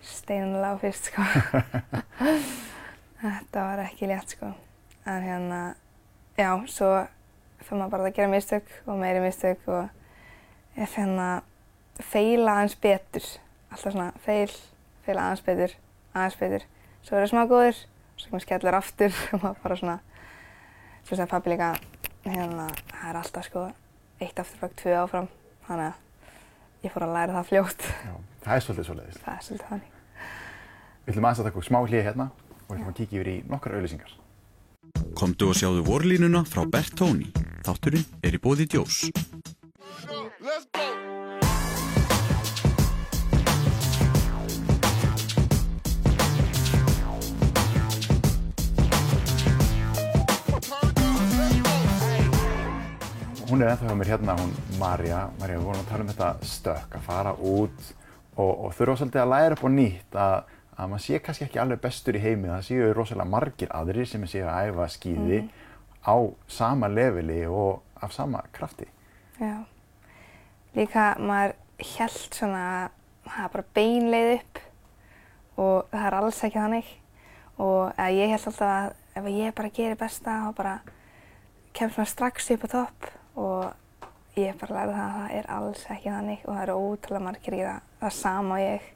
steinlega 0.01 0.77
fyrst 0.81 1.12
sko. 1.12 1.25
þetta 3.21 3.65
var 3.68 3.83
ekki 3.86 4.09
létt 4.09 4.36
sko. 4.38 4.54
En 5.09 5.25
hérna, 5.25 5.62
já, 6.41 6.51
svo 6.67 6.89
fyrir 7.61 7.77
maður 7.77 7.93
bara 7.93 8.09
að 8.09 8.17
gera 8.17 8.33
mistök 8.33 8.75
og 8.88 8.99
meiri 8.99 9.21
mistök 9.23 9.63
og 9.69 10.81
ég 10.81 10.89
finna 10.89 11.29
feila 12.01 12.57
aðeins 12.57 12.77
betur 12.81 13.31
alltaf 13.71 13.93
svona 13.93 14.11
feil, 14.25 14.51
feil 15.05 15.17
aðeins 15.17 15.43
betur, 15.45 15.75
aðeins 16.13 16.38
betur. 16.39 16.65
Svo 17.01 17.17
verður 17.17 17.31
smá 17.31 17.41
góður, 17.49 17.79
svo 18.17 18.29
kemur 18.29 18.43
skellur 18.43 18.77
aftur 18.77 19.19
og 19.35 19.43
maður 19.43 19.61
bara 19.63 19.77
svona, 19.79 19.97
svo 21.07 21.15
segir 21.15 21.31
pabbi 21.31 21.53
líka, 21.53 21.71
hérna, 22.27 22.67
það 22.91 23.07
er 23.09 23.21
alltaf 23.21 23.47
sko 23.47 23.67
eitt 24.21 24.41
afturbak, 24.41 24.75
tvö 24.77 24.97
áfram, 24.99 25.29
þannig 25.67 25.87
að 25.89 26.85
ég 26.85 26.94
fór 26.94 27.07
að 27.07 27.15
læra 27.15 27.37
það 27.39 27.49
fljótt. 27.51 27.87
Já, 28.05 28.13
það 28.44 28.55
er 28.55 28.65
svolítið 28.65 28.89
svolítið. 28.89 29.21
Það 29.21 29.37
er 29.37 29.47
svolítið 29.47 29.71
þannig. 29.71 29.97
Við 31.01 31.13
ætlum 31.13 31.29
aðeins 31.29 31.41
að 31.41 31.49
taka 31.49 31.65
smá 31.65 31.79
hlið 31.81 32.05
hérna 32.09 32.27
og 32.27 32.67
við 32.67 32.75
ætlum 32.75 32.91
að 32.91 32.99
kíkja 32.99 33.21
yfir 33.21 33.31
í 33.31 33.37
nokkar 33.49 33.77
auðlýsingar. 33.77 34.17
Komdu 35.17 35.51
og 35.51 35.57
sjáðu 35.57 35.83
vorlínuna 35.85 36.41
frá 36.47 36.63
Bertóni. 36.65 37.27
Þátturinn 37.65 38.05
er 38.23 38.35
í 38.37 38.39
bóði 38.41 38.65
djós. 38.71 39.11
Hún 53.51 53.59
er 53.59 53.73
ennþá 53.73 53.89
hjá 53.89 53.95
mér 53.99 54.13
hérna, 54.13 54.37
hún 54.39 54.53
Marja. 54.80 55.25
Marja, 55.41 55.57
við 55.59 55.65
vorum 55.68 55.81
að 55.83 55.89
tala 55.91 56.06
um 56.06 56.11
þetta 56.13 56.30
stökk, 56.47 56.95
að 56.95 57.03
fara 57.09 57.33
út 57.35 57.89
og, 58.39 58.51
og 58.51 58.69
þurfa 58.77 59.01
svolítið 59.01 59.23
að 59.25 59.31
læra 59.33 59.57
upp 59.57 59.65
á 59.68 59.69
nýtt 59.75 60.18
að, 60.23 60.53
að 60.81 60.92
maður 60.92 61.04
sé 61.06 61.19
kannski 61.21 61.45
ekki 61.45 61.61
alveg 61.61 61.81
bestur 61.83 62.18
í 62.18 62.23
heimi. 62.23 62.50
Það 62.50 62.66
séu 62.68 62.94
rosalega 62.97 63.30
margir 63.30 63.73
aðrir 63.78 64.09
sem 64.09 64.26
séu 64.30 64.47
að 64.50 64.71
æfa 64.71 64.88
skýði 64.95 65.42
mm. 65.44 65.52
á 66.09 66.16
sama 66.50 66.90
leveli 66.92 67.44
og 67.45 67.83
af 68.02 68.16
sama 68.16 68.42
krafti. 68.56 68.88
Já. 69.38 69.61
Líka 70.76 71.11
maður 71.19 71.54
held 71.81 72.38
svona 72.38 72.64
að 72.71 72.90
það 73.28 73.44
er 73.44 73.54
bara 73.56 73.69
beinleið 73.78 74.31
upp 74.38 74.64
og 75.61 75.92
það 75.92 76.07
er 76.07 76.18
alls 76.21 76.42
ekki 76.47 76.61
þannig. 76.61 76.95
Og 77.61 78.02
ég 78.18 78.33
held 78.33 78.50
alltaf 78.50 78.66
að 78.66 79.21
ef 79.21 79.30
ég 79.30 79.54
bara 79.54 79.76
gerir 79.76 80.00
besta 80.00 80.40
og 80.47 80.56
bara 80.57 80.80
kemur 81.76 81.94
svona 81.94 82.09
strax 82.09 82.50
upp 82.56 82.66
á 82.66 82.69
topp 82.71 83.11
og 83.35 84.40
ég 84.40 84.57
bara 84.59 84.78
lærði 84.78 84.95
það 84.95 85.06
að 85.06 85.16
það 85.19 85.35
er 85.38 85.52
alls 85.57 85.83
ekki 85.92 86.14
þannig 86.16 86.44
og 86.45 86.54
það 86.56 86.64
eru 86.64 86.76
ótrúlega 86.80 87.26
margir 87.28 87.57
í 87.57 87.61
það, 87.66 87.88
það 88.00 88.14
sama 88.18 88.56
og 88.56 88.64
ég 88.64 88.90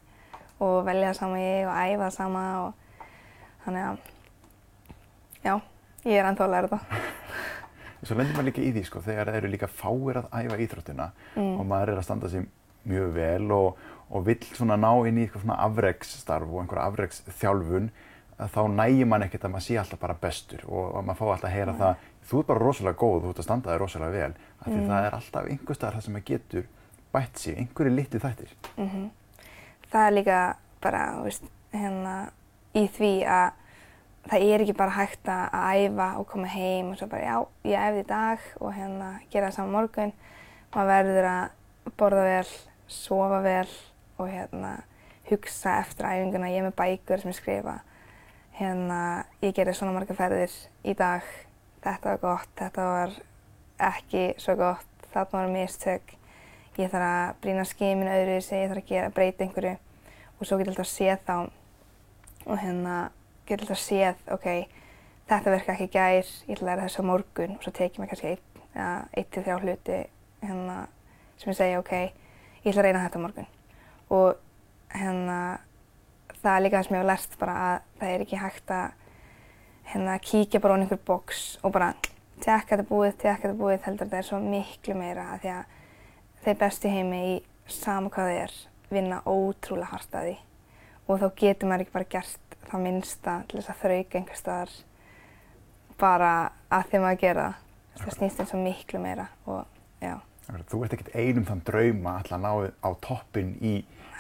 og 0.64 0.86
velja 0.88 1.14
sama 1.18 1.40
ég 1.42 1.68
og 1.68 1.76
æfa 1.76 2.10
sama 2.14 2.44
og 2.64 3.08
þannig 3.66 3.88
að 3.90 3.98
já, 5.46 5.56
ég 6.06 6.20
er 6.20 6.30
ennþá 6.30 6.46
að 6.48 6.54
læra 6.54 6.72
það. 6.74 7.00
Svo 8.06 8.18
lendir 8.20 8.38
maður 8.38 8.50
líka 8.52 8.62
í 8.62 8.72
því 8.74 8.84
sko 8.86 9.02
þegar 9.02 9.32
það 9.32 9.40
eru 9.40 9.52
líka 9.56 9.72
fáir 9.72 10.22
að 10.22 10.28
æfa 10.40 10.62
íþróttina 10.66 11.10
mm. 11.36 11.54
og 11.58 11.66
maður 11.66 11.94
er 11.94 12.02
að 12.02 12.08
standa 12.08 12.32
sér 12.32 12.46
mjög 12.86 13.14
vel 13.16 13.52
og, 13.56 13.86
og 14.14 14.26
vill 14.28 14.44
svona 14.54 14.78
ná 14.78 14.92
inn 15.10 15.18
í 15.18 15.26
eitthvað 15.26 15.46
svona 15.48 15.62
afregsstarf 15.66 16.52
og 16.52 16.62
einhverja 16.62 16.90
afreggsþjálfun 16.92 17.90
þá 18.36 18.62
nægir 18.70 19.08
mann 19.10 19.24
ekkert 19.26 19.48
að 19.48 19.54
maður 19.56 19.66
sé 19.66 19.78
alltaf 19.80 20.02
bara 20.02 20.18
bestur 20.22 20.66
og 20.68 20.98
maður 21.00 21.20
fá 21.22 21.26
alltaf 21.26 21.50
að 21.50 21.56
heyra 21.56 21.74
mm. 21.74 21.82
það 21.82 22.08
þú 22.30 22.40
ert 22.40 22.50
bara 22.50 22.64
rosalega 22.66 23.00
góð, 23.00 23.20
þú 23.24 23.32
ert 23.32 23.40
að 23.40 23.48
standa 23.48 23.72
þig 23.72 23.82
rosalega 23.82 24.16
vel 24.16 24.34
af 24.60 24.66
því 24.68 24.80
mm. 24.80 24.88
það 24.90 25.06
er 25.08 25.18
alltaf 25.20 25.48
einhver 25.50 25.78
staðar 25.80 25.98
það 25.98 26.06
sem 26.06 26.18
maður 26.18 26.28
getur 26.32 26.68
bætt 27.16 27.42
sig, 27.42 27.60
einhverju 27.62 27.94
litið 27.96 28.26
þættir 28.26 28.52
mm 28.76 28.90
-hmm. 28.90 29.06
Það 29.92 30.08
er 30.08 30.16
líka 30.16 30.40
bara, 30.84 31.04
veist, 31.26 31.46
hérna 31.74 32.16
í 32.76 32.86
því 32.92 33.14
að 33.30 33.62
það 34.26 34.46
er 34.50 34.64
ekki 34.64 34.78
bara 34.78 34.96
hægt 34.96 35.30
að 35.30 35.56
æfa 35.86 36.08
og 36.20 36.28
koma 36.32 36.50
heim 36.50 36.92
og 36.92 37.00
svo 37.00 37.08
bara 37.12 37.26
já, 37.26 37.36
ég 37.70 37.84
æfði 37.88 38.02
í 38.02 38.08
dag 38.10 38.48
og 38.60 38.74
hérna 38.74 39.10
gera 39.30 39.52
það 39.52 39.58
saman 39.60 39.76
morgun. 39.76 40.16
Maður 40.74 40.92
verður 40.92 41.30
að 41.32 41.94
borða 42.00 42.26
vel, 42.26 42.54
sofa 42.92 43.40
vel 43.46 43.70
og 44.18 44.32
hérna 44.32 44.74
hugsa 45.30 45.80
eftir 45.82 46.10
æfinguna, 46.10 46.52
ég 46.52 46.62
er 46.62 46.68
með 46.68 46.78
bækur 46.82 47.22
sem 47.22 47.32
ég 47.32 47.40
skrifa. 47.40 47.78
Hérna, 48.56 49.00
ég 49.44 49.56
gerði 49.56 49.78
svona 49.78 49.96
marga 49.96 50.16
ferðir 50.18 50.54
í 50.88 50.96
dag. 50.98 51.26
Þetta 51.86 52.12
var 52.12 52.22
gott, 52.24 52.52
þetta 52.60 52.90
var 52.92 53.18
ekki 53.94 54.28
svo 54.42 54.56
gott, 54.60 55.10
þarna 55.14 55.42
var 55.42 55.52
mistök 55.54 56.16
ég 56.82 56.92
þarf 56.92 57.08
að 57.08 57.36
brína 57.44 57.66
skimin 57.68 58.10
öðru 58.12 58.38
ég 58.40 58.48
þarf 58.50 58.82
að 58.82 58.90
gera, 58.90 59.12
breyta 59.16 59.46
einhverju. 59.46 59.76
Og 60.36 60.48
svo 60.48 60.58
getur 60.60 60.74
alltaf 60.74 60.88
að 60.88 60.92
séð 60.92 61.22
þá. 61.28 61.38
Og 62.46 62.60
hérna 62.62 62.96
getur 63.48 63.66
alltaf 63.66 63.78
að 63.78 63.86
séð, 63.86 64.26
ok, 64.36 64.48
þetta 65.30 65.54
verka 65.56 65.76
ekki 65.76 65.88
gær, 65.94 66.34
ég 66.50 66.58
ætla 66.58 66.66
að 66.66 66.72
læra 66.72 66.88
þessu 66.88 67.06
á 67.06 67.10
morgun. 67.12 67.56
Og 67.56 67.64
svo 67.64 67.76
tekið 67.76 68.02
mér 68.02 68.12
kannski 68.12 68.34
eitt 68.36 69.32
til 69.32 69.46
þrjá 69.46 69.60
hluti 69.64 70.02
hérna 70.46 70.80
sem 71.40 71.52
ég 71.52 71.58
segja, 71.58 71.80
ok, 71.80 71.94
ég 72.64 72.72
ætla 72.72 72.84
að 72.84 72.90
reyna 72.90 73.06
þetta 73.06 73.24
morgun. 73.24 73.48
Og 74.16 74.36
hérna 74.96 75.40
það 76.42 76.52
er 76.56 76.66
líka 76.66 76.78
það 76.78 76.88
sem 76.88 76.96
ég 76.96 77.02
hef 77.02 77.10
lært 77.10 77.40
bara 77.42 77.56
að 77.68 77.78
það 78.02 78.12
er 78.12 78.26
ekki 78.26 78.42
hægt 78.42 78.76
að 78.76 79.02
hérna 79.94 80.18
kíkja 80.22 80.62
bara 80.62 80.76
á 80.76 80.80
einhver 80.82 81.02
boks 81.08 81.42
og 81.64 81.74
bara 81.76 81.94
tjekka 82.44 82.76
þetta 82.76 82.90
búið, 82.90 83.16
tjekka 83.22 83.48
þetta 83.48 83.60
búið 83.60 83.86
heldur 83.86 84.10
þetta 84.10 84.20
er 84.20 84.28
svo 84.28 84.40
miklu 84.44 84.98
meira. 84.98 85.30
Að 85.34 85.46
því 85.46 85.52
að 85.56 85.74
þeir 86.46 86.58
bestu 86.62 86.92
heimi 86.92 87.22
í 87.26 87.36
sama 87.72 88.12
hvað 88.14 88.32
þeir 88.32 88.42
er 88.44 88.58
vinna 88.94 89.22
ótrúlega 89.26 89.92
hardt 89.94 90.18
að 90.18 90.28
því. 90.30 90.36
Og 91.06 91.22
þá 91.22 91.28
getur 91.42 91.70
maður 91.70 91.86
ekki 91.86 91.96
bara 91.96 92.12
gert 92.16 92.58
það 92.66 92.84
minnsta 92.86 93.36
til 93.50 93.60
þess 93.60 93.72
að 93.74 93.82
þrauka 93.84 94.20
einhver 94.20 94.40
staðar 94.40 94.76
bara 96.02 96.32
að 96.74 96.92
því 96.92 97.02
maður 97.04 97.22
gera. 97.24 97.48
Það 97.96 98.06
það 98.06 98.18
snýst 98.20 98.42
eins 98.44 98.56
og 98.56 98.64
miklu 98.66 99.02
meira 99.02 99.28
og 99.48 100.04
já. 100.04 100.16
Þú 100.46 100.84
ert 100.86 100.94
ekkert 100.94 101.16
einum 101.16 101.48
þann 101.48 101.64
drauma 101.66 102.20
að 102.22 102.44
ná 102.44 102.52
á 102.86 102.90
toppin 103.02 103.56
í 103.66 103.76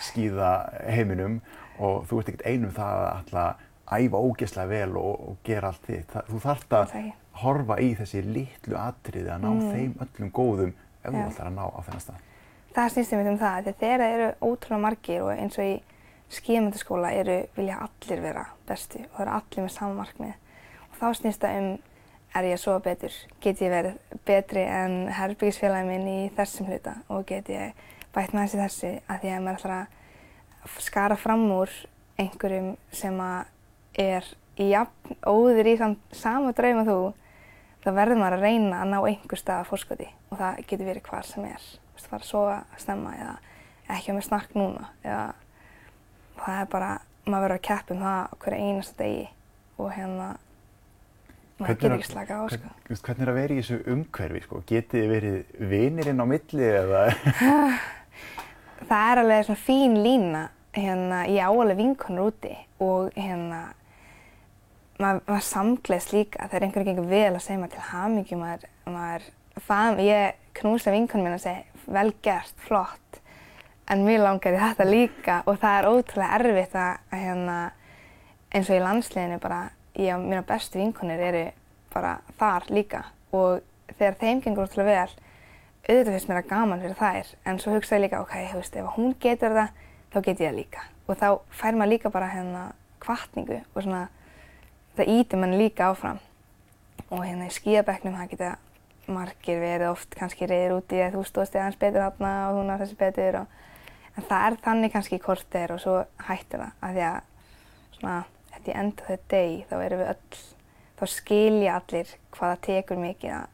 skíðaheiminum 0.07 1.37
og 1.83 2.07
þú 2.09 2.21
ert 2.21 2.31
ekkert 2.31 2.47
einum 2.49 2.73
það 2.73 3.01
að 3.01 3.11
alltaf 3.11 3.63
æfa 3.85 4.21
ógeðslega 4.25 4.71
vel 4.71 4.97
og, 4.97 5.27
og 5.29 5.37
gera 5.45 5.69
allt 5.69 5.85
þitt. 5.85 6.15
Þú 6.31 6.41
þarft 6.41 6.73
að 6.79 6.95
horfa 7.43 7.77
í 7.83 7.91
þessi 7.99 8.23
litlu 8.25 8.79
atriði 8.79 9.29
að 9.33 9.43
ná 9.43 9.51
mm. 9.51 9.67
þeim 9.75 9.93
öllum 10.05 10.31
góðum 10.33 10.73
ef 11.05 11.15
þú 11.15 11.25
ætlar 11.25 11.49
að 11.51 11.57
ná 11.57 11.65
á 11.65 11.79
þennan 11.87 12.05
stað. 12.05 12.23
Það 12.75 12.93
snýst 12.93 13.13
um 13.15 13.19
þetta 13.21 13.31
um 13.33 13.41
það, 13.41 13.57
þegar 13.65 13.81
þeirra 13.81 14.07
eru 14.13 14.29
ótrúlega 14.43 14.83
margir 14.83 15.23
og 15.23 15.33
eins 15.35 15.59
og 15.59 15.67
í 15.69 15.75
skíðamöndaskóla 16.35 17.11
eru 17.15 17.35
vilja 17.55 17.81
allir 17.85 18.23
vera 18.23 18.45
besti 18.67 19.03
og 19.05 19.13
það 19.15 19.25
eru 19.25 19.35
allir 19.37 19.65
með 19.65 19.75
sama 19.75 19.99
markmið. 20.01 20.33
Og 20.89 20.97
þá 20.99 21.05
snýst 21.21 21.45
það 21.45 21.59
um 21.61 21.69
er 22.35 22.49
ég 22.49 22.57
að 22.57 22.63
sofa 22.65 22.83
betur, 22.83 23.17
get 23.39 23.61
ég 23.63 23.71
verið 23.71 24.15
betri 24.27 24.63
en 24.67 24.95
herbyggisfélagi 25.15 25.87
minn 25.87 26.07
í 26.11 26.17
þessum 26.35 26.67
hluta? 26.67 26.97
Og 27.07 27.23
get 27.29 27.47
ég 27.53 27.77
bætt 28.15 28.35
með 28.35 28.49
þessi 28.49 28.59
þessi 28.63 28.91
að 29.07 29.21
því 29.21 29.31
að 29.31 29.45
maður 29.45 29.59
ætlar 29.61 29.75
að 29.77 30.79
skara 30.83 31.17
fram 31.19 31.45
úr 31.55 31.71
einhverjum 32.19 32.73
sem 32.95 33.21
er 34.01 34.27
í 34.59 34.69
jafn 34.71 35.15
óður 35.27 35.69
í 35.71 35.77
þann 35.79 35.95
sama 36.15 36.51
draum 36.55 36.81
að 36.83 36.91
þú 36.91 36.99
þá 37.85 37.89
verður 37.93 38.21
maður 38.21 38.37
að 38.39 38.45
reyna 38.47 38.81
að 38.81 38.91
ná 38.91 38.97
einhver 38.99 39.41
stað 39.41 39.61
að 39.61 39.69
fórskoti 39.71 40.07
og 40.31 40.39
það 40.39 40.61
getur 40.69 40.89
verið 40.89 41.09
hvar 41.09 41.27
sem 41.27 41.45
er 41.47 41.65
þú 41.65 41.97
veist, 41.97 42.07
fara 42.09 42.21
að 42.21 42.29
sofa 42.29 42.55
snemma 42.81 43.13
eða 43.19 43.35
ekki 43.95 44.15
á 44.15 44.17
með 44.17 44.25
snakk 44.29 44.55
núna 44.57 44.89
eða 45.03 45.25
það 46.39 46.61
er 46.61 46.71
bara, 46.73 46.89
maður 47.25 47.45
verður 47.45 47.59
að 47.59 47.67
keppa 47.69 47.95
um 47.95 48.03
það 48.05 48.35
hverja 48.45 48.65
einasta 48.69 48.97
degi 49.03 49.27
og 49.75 49.93
hérna 49.93 50.31
maður 51.59 51.75
getur 51.75 51.95
ekki 51.95 52.09
slaka 52.09 52.39
á 52.41 52.43
sko. 52.51 52.73
Hvernig 52.89 53.23
er 53.23 53.31
að 53.31 53.39
vera 53.39 53.55
í 53.55 53.61
þessu 53.61 53.77
umhverfi 53.93 54.41
sko? 54.43 54.61
Getið 54.67 55.03
þið 55.03 55.13
verið 55.13 55.69
vinirinn 55.71 56.23
á 56.23 56.25
milli 56.27 56.67
eða? 56.81 57.03
það 58.89 59.11
er 59.11 59.21
alveg 59.23 59.47
svona 59.47 59.63
fín 59.63 59.97
lína 60.03 60.43
hérna, 60.75 61.23
ég 61.31 61.45
á 61.45 61.49
alveg 61.49 61.79
vinkonur 61.79 62.33
úti 62.33 62.51
og 62.83 63.15
hérna 63.15 63.61
maður, 65.01 65.21
maður 65.27 65.45
samgleðst 65.49 66.13
líka 66.15 66.47
þegar 66.49 66.67
einhverju 66.67 66.89
gengur 66.89 67.09
vel 67.09 67.31
að 67.33 67.43
segja 67.45 67.61
maður 67.61 67.75
til 67.75 67.87
hamingjum 67.89 68.43
maður, 68.43 68.67
maður 68.89 69.27
fam, 69.65 69.99
ég 70.03 70.39
knúsla 70.59 70.93
vinkonum 70.95 71.27
minna 71.27 71.39
og 71.39 71.43
segja 71.43 71.91
vel 71.95 72.11
gert, 72.25 72.55
flott. 72.65 73.19
En 73.91 74.01
mér 74.05 74.23
langar 74.23 74.55
í 74.55 74.61
þetta 74.61 74.87
líka 74.87 75.41
og 75.45 75.59
það 75.61 75.77
er 75.79 75.89
ótrúlega 75.91 76.39
erfitt 76.39 76.79
að, 76.79 77.03
að 77.11 77.21
hérna, 77.21 77.57
eins 78.55 78.71
og 78.71 78.79
í 78.79 78.81
landsliðinu 78.81 79.41
bara 79.43 79.59
ég 79.99 80.15
og 80.15 80.25
mína 80.25 80.41
bestu 80.47 80.81
vinkonir 80.81 81.21
eru 81.21 81.45
bara 81.93 82.17
þar 82.39 82.65
líka 82.73 83.03
og 83.35 83.61
þegar 83.93 84.17
þeim 84.23 84.41
gengur 84.43 84.65
ótrúlega 84.65 85.05
vel 85.05 85.21
auðvitað 85.85 86.15
finnst 86.15 86.29
mér 86.29 86.39
það 86.39 86.49
gaman 86.49 86.81
fyrir 86.81 86.97
þær 86.97 87.31
en 87.45 87.59
svo 87.61 87.75
hugsa 87.75 87.99
ég 87.99 88.07
líka, 88.07 88.21
ok, 88.23 88.35
þú 88.49 88.61
veist, 88.61 88.77
ef 88.81 88.95
hún 88.95 89.15
getur 89.21 89.53
það 89.53 89.81
þá 90.15 90.19
get 90.25 90.41
ég 90.41 90.49
það 90.49 90.57
líka. 90.57 90.85
Og 91.05 91.19
þá 91.21 91.27
fær 91.53 91.77
maður 91.77 91.91
líka 91.93 92.11
bara 92.13 92.29
hérna 92.31 92.63
kvartningu 93.03 93.59
og 93.61 93.83
svona 93.83 94.07
það 94.97 95.11
ítir 95.15 95.41
mann 95.41 95.57
líka 95.59 95.89
áfram 95.91 96.21
og 97.09 97.21
hérna 97.21 97.49
í 97.49 97.53
skíðabeknum 97.53 98.17
það 98.17 98.31
geta 98.33 98.51
margir 99.05 99.61
verið 99.61 99.91
oft 99.91 100.15
kannski 100.17 100.47
reyðir 100.49 100.77
úti 100.79 101.01
að 101.03 101.19
þú 101.19 101.23
stóðst 101.29 101.55
eða 101.55 101.67
hans 101.67 101.79
betur 101.81 102.05
hafna 102.07 102.33
og 102.49 102.59
hún 102.59 102.73
var 102.73 102.81
þessi 102.81 102.97
betur 102.99 103.39
og, 103.43 103.59
en 104.15 104.27
það 104.29 104.47
er 104.47 104.59
þannig 104.65 104.93
kannski 104.95 105.21
hvort 105.21 105.47
þeir 105.53 105.75
og 105.75 105.83
svo 105.83 105.95
hættir 106.29 106.63
það 106.63 106.71
af 106.81 106.95
því 106.95 107.05
að 107.11 107.21
svona 107.99 108.17
þetta 108.51 108.71
í 108.71 108.77
enda 108.81 109.09
þetta 109.09 109.35
deg 109.35 109.65
þá 109.69 109.75
erum 109.85 110.01
við 110.01 110.13
öll 110.15 110.43
þá 110.95 111.05
skilja 111.11 111.75
allir 111.79 112.13
hvaða 112.35 112.61
tekur 112.63 113.01
mikið 113.01 113.35
að, 113.35 113.51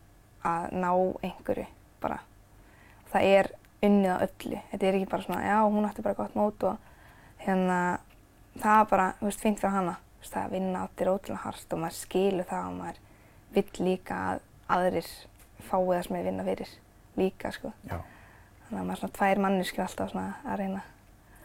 að 0.47 0.67
ná 0.77 0.91
einhverju 1.25 1.65
bara. 2.01 2.21
Það 3.11 3.27
er 3.31 3.51
unnið 3.81 4.13
á 4.13 4.17
öllu. 4.27 4.61
Þetta 4.71 4.87
er 4.87 4.97
ekki 4.99 5.09
bara 5.11 5.25
svona, 5.25 5.43
já, 5.45 5.57
hún 5.65 5.89
ætti 5.89 6.05
bara 6.05 6.19
gott 6.19 6.37
mót 6.37 6.65
og 6.69 6.77
hérna, 7.41 7.79
það 8.61 8.77
er 8.77 8.89
bara, 8.93 9.07
þú 9.19 9.29
veist, 9.29 9.43
fint 9.43 9.61
fyrir 9.61 9.77
hana. 9.77 9.97
Það 10.21 10.53
vinna 10.55 10.85
allir 10.85 11.11
ótrúlega 11.11 11.43
hardt 11.45 11.73
og 11.73 11.81
maður 11.81 11.97
skilur 11.97 12.47
það 12.47 12.67
og 12.69 12.75
maður 12.77 12.99
vill 13.55 13.85
líka 13.87 14.17
að 14.31 14.41
aðrir 14.71 15.11
fái 15.67 15.79
það 15.81 16.03
sem 16.07 16.17
er 16.17 16.27
vinna 16.29 16.47
fyrir 16.47 16.73
líka, 17.19 17.51
sko. 17.55 17.71
Já. 17.89 17.97
Þannig 18.67 18.81
að 18.81 18.85
maður 18.87 18.93
er 18.93 19.01
svona 19.01 19.15
tvær 19.17 19.41
manniskur 19.45 19.85
alltaf 19.85 20.11
svona 20.11 20.27
að 20.45 20.61
reyna. 20.61 20.83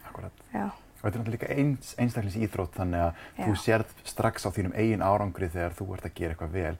Akkurat. 0.07 0.43
Já. 0.53 0.67
Og 0.67 1.01
þetta 1.03 1.11
er 1.11 1.21
náttúrulega 1.21 1.37
líka 1.37 1.55
eins, 1.61 1.89
einstaklings 2.01 2.37
íþrótt 2.41 2.77
þannig 2.77 3.03
að 3.05 3.09
Já. 3.17 3.41
þú 3.43 3.57
sérð 3.61 3.97
strax 4.07 4.47
á 4.47 4.49
þínum 4.55 4.77
eigin 4.77 5.03
árangri 5.05 5.49
þegar 5.53 5.75
þú 5.77 5.89
ert 5.97 6.07
að 6.07 6.15
gera 6.17 6.35
eitthvað 6.37 6.55
vel. 6.55 6.77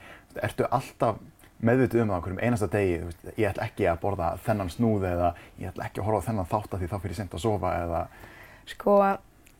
Ertu 0.47 0.69
alltaf 0.77 1.19
meðvitið 1.57 2.03
um 2.03 2.11
það 2.11 2.19
okkur 2.21 2.33
um 2.35 2.41
einasta 2.41 2.69
degi, 2.73 2.97
veist, 3.03 3.29
ég 3.33 3.49
ætla 3.49 3.67
ekki 3.67 3.87
að 3.89 4.01
borða 4.01 4.31
þennan 4.45 4.73
snúð 4.73 5.05
eða 5.09 5.29
ég 5.57 5.71
ætla 5.71 5.87
ekki 5.87 6.01
að 6.01 6.09
horfa 6.09 6.27
þennan 6.29 6.49
þátt 6.51 6.73
að 6.73 6.83
því 6.83 6.89
þá 6.91 6.97
fyrir 7.05 7.19
sent 7.19 7.37
að 7.37 7.43
sofa 7.45 7.71
eða... 7.81 8.01
Sko, 8.67 8.97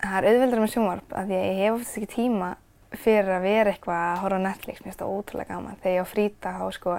það 0.01 0.17
er 0.17 0.29
auðveldar 0.31 0.63
með 0.63 0.73
sjónvarp 0.73 1.15
að 1.17 1.33
ég 1.35 1.59
hef 1.61 1.77
oftast 1.77 1.99
ekki 1.99 2.13
tíma 2.13 2.51
fyrir 2.97 3.33
að 3.35 3.47
vera 3.47 3.73
eitthvað 3.73 4.03
að 4.03 4.21
horfa 4.23 4.39
á 4.39 4.45
Netflix, 4.47 4.79
mér 4.79 4.89
finnst 4.89 5.01
það 5.01 5.15
ótrúlega 5.17 5.53
gaman. 5.53 5.79
Þegar 5.81 5.95
ég 5.95 6.05
á 6.07 6.13
frýta 6.13 6.53
þá 6.57 6.65
sko 6.77 6.95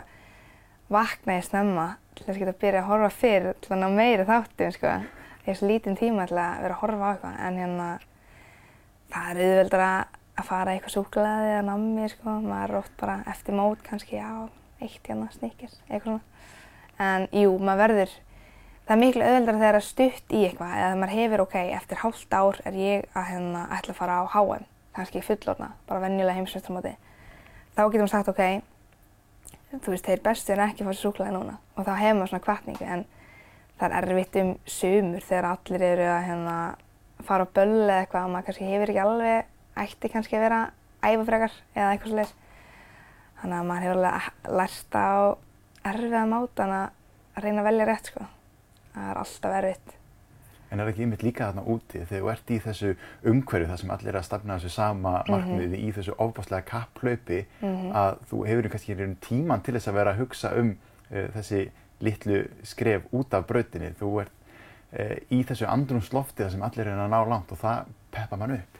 vakna 0.92 1.38
ég 1.38 1.46
snemma 1.46 1.86
til 2.14 2.26
þess 2.26 2.34
að 2.34 2.42
geta 2.42 2.54
að 2.54 2.60
byrja 2.64 2.82
að 2.82 2.90
horfa 2.90 3.10
fyrr 3.14 3.48
til 3.62 3.72
að 3.74 3.82
ná 3.82 3.88
meiri 3.94 4.28
þáttum 4.28 4.74
sko. 4.76 4.92
Ég 5.46 5.50
er 5.54 5.58
svo 5.58 5.70
lítinn 5.70 5.98
tíma 5.98 6.28
til 6.28 6.38
að 6.42 6.62
vera 6.64 6.76
að 6.76 6.82
horfa 6.82 7.08
á 7.08 7.10
eitthvað 7.12 7.42
en 7.46 7.60
hérna 7.62 7.88
það 9.08 9.28
er 9.30 9.42
auðveldar 9.48 9.84
að 9.88 10.46
fara 10.46 10.74
eitthvað 10.74 10.94
súklaði 10.94 11.52
eða 11.54 11.66
nammi 11.66 12.08
sko, 12.12 12.38
maður 12.44 12.74
er 12.74 12.80
oft 12.82 12.94
bara 13.00 13.18
eftir 13.32 13.56
mót 13.58 13.82
kannski, 13.86 14.18
já, 14.20 14.28
eitt 14.82 15.08
hérna 15.08 15.28
snikkir, 15.34 15.72
eitthvað 15.88 16.18
svona. 16.18 16.24
En 16.98 17.28
jú, 17.32 17.54
maður 17.62 17.84
verður, 17.84 18.14
það 18.88 18.94
er 18.94 19.00
miklu 19.02 19.26
auðveldar 19.26 19.58
þegar 19.58 19.68
það 19.68 19.78
er 19.78 19.84
stutt 19.84 20.32
í 20.32 20.40
eitthvað 20.48 20.78
eða 20.78 20.96
maður 20.96 21.14
hefur, 21.18 21.44
ok, 21.44 21.56
eftir 21.76 22.00
hálft 22.00 22.32
ár 22.32 22.58
er 22.64 22.78
ég 22.80 23.04
að 23.12 23.26
hérna 23.28 23.66
ætla 23.76 23.92
að 23.92 23.98
fara 23.98 24.16
á 24.16 24.24
HM, 24.32 24.64
kannski 24.96 25.22
fullorna, 25.26 25.68
bara 25.90 26.02
venjulega 26.06 26.38
heimsveistamóti. 26.38 26.94
Þá 27.76 27.82
getur 27.84 28.06
maður 28.06 28.14
sagt, 28.14 28.32
ok, 28.32 28.42
þú 29.74 29.92
veist, 29.92 30.08
þeir 30.08 30.24
bestu 30.24 30.54
er 30.54 30.64
ekki 30.64 30.86
fara 30.86 30.96
súklaði 30.96 31.34
núna 31.36 31.58
og 31.76 31.84
þá 31.84 31.92
hefur 32.00 32.16
maður 32.16 32.32
svona 32.32 32.44
kvartningu 32.46 32.88
en 32.88 33.04
það 33.78 33.96
er 33.98 34.08
erfitt 34.08 34.38
um 34.40 34.52
sömur 34.78 35.26
þegar 35.28 35.50
allir 35.50 35.84
eru 35.90 36.08
að 36.08 36.24
hérna 36.30 36.56
fara 37.28 37.44
á 37.44 37.52
böll 37.58 37.76
eða 37.82 37.98
eitthvað 38.00 38.24
og 38.24 38.32
maður 38.32 38.48
kannski 38.48 38.70
hefur 38.70 38.92
ekki 38.94 39.04
alveg, 39.04 39.52
ætti 39.84 40.12
kannski 40.14 40.38
að 40.38 40.46
vera 40.46 40.62
æfafrekar 41.04 41.60
eða 41.76 41.90
eitthvað 41.92 42.14
svolítið 42.14 42.34
þannig 43.42 43.58
að 43.60 43.68
maður 43.68 43.86
hefur 43.86 44.56
lært 44.62 44.98
á 44.98 45.10
erfiða 45.92 46.24
mátan 46.32 46.74
að 46.80 47.44
reyna 47.44 47.62
að 47.62 47.68
velja 47.68 47.88
rétt 47.92 48.10
sko. 48.10 48.26
Það 48.94 49.10
er 49.10 49.20
alltaf 49.22 49.56
erfitt. 49.58 49.94
En 50.68 50.82
er 50.82 50.90
ekki 50.90 51.06
yfir 51.06 51.24
líka 51.24 51.48
þarna 51.48 51.64
úti 51.72 52.02
þegar 52.02 52.22
þú 52.22 52.30
ert 52.32 52.50
í 52.52 52.58
þessu 52.60 52.90
umhverju 53.32 53.68
þar 53.70 53.80
sem 53.80 53.92
allir 53.94 54.10
er 54.12 54.18
að 54.20 54.26
stafna 54.26 54.56
þessu 54.58 54.72
sama 54.74 55.12
mhm. 55.18 55.30
markmiði 55.32 55.68
mm 55.68 55.74
-hmm. 55.74 55.84
í 55.88 55.92
þessu 55.96 56.16
ofbáslega 56.18 56.68
kapplaupi 56.68 57.38
mm 57.60 57.68
-hmm. 57.68 57.92
að 58.02 58.18
þú 58.30 58.46
hefur 58.46 58.68
kannski 58.68 58.92
í 58.92 59.14
tíman 59.28 59.62
til 59.62 59.74
þess 59.74 59.88
að 59.88 59.98
vera 59.98 60.10
að 60.12 60.18
hugsa 60.18 60.50
um 60.56 60.76
uh, 61.10 61.28
þessi 61.36 61.70
litlu 62.00 62.48
skref 62.62 63.02
út 63.12 63.34
af 63.34 63.46
brautinni. 63.46 63.94
Þú 64.00 64.20
ert 64.20 64.32
uh, 64.92 65.16
í 65.30 65.42
þessu 65.44 65.66
andrumslofti 65.66 66.42
þar 66.42 66.50
sem 66.50 66.62
allir 66.62 66.86
er 66.86 66.98
að 66.98 67.10
ná 67.10 67.28
langt 67.28 67.52
og 67.52 67.58
það 67.58 67.84
peppa 68.10 68.36
mann 68.36 68.52
upp. 68.52 68.78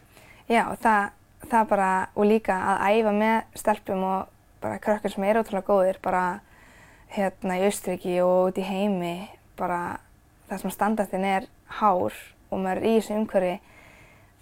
Já, 0.49 0.77
það, 0.77 1.11
það 1.50 1.69
bara, 1.69 2.09
og 2.15 2.25
líka 2.25 2.55
að 2.55 2.85
æfa 2.93 3.12
með 3.12 3.43
stelpum 3.55 4.05
og 4.05 4.29
bara 4.61 4.79
krakkar 4.79 5.11
sem 5.11 5.25
eru 5.25 5.41
ótrúlega 5.41 5.67
góðir 5.67 5.99
bara 6.03 6.41
hérna 7.15 7.59
í 7.59 7.65
Austriki 7.65 8.21
og 8.21 8.50
út 8.50 8.59
í 8.61 8.65
heimi 8.67 9.29
bara 9.59 9.81
það 10.49 10.62
sem 10.62 10.75
standartinn 10.75 11.27
er 11.29 11.49
hár 11.81 12.15
og 12.49 12.62
maður 12.62 12.81
er 12.81 12.88
í 12.88 12.95
þessu 12.99 13.19
umhverfi 13.19 13.57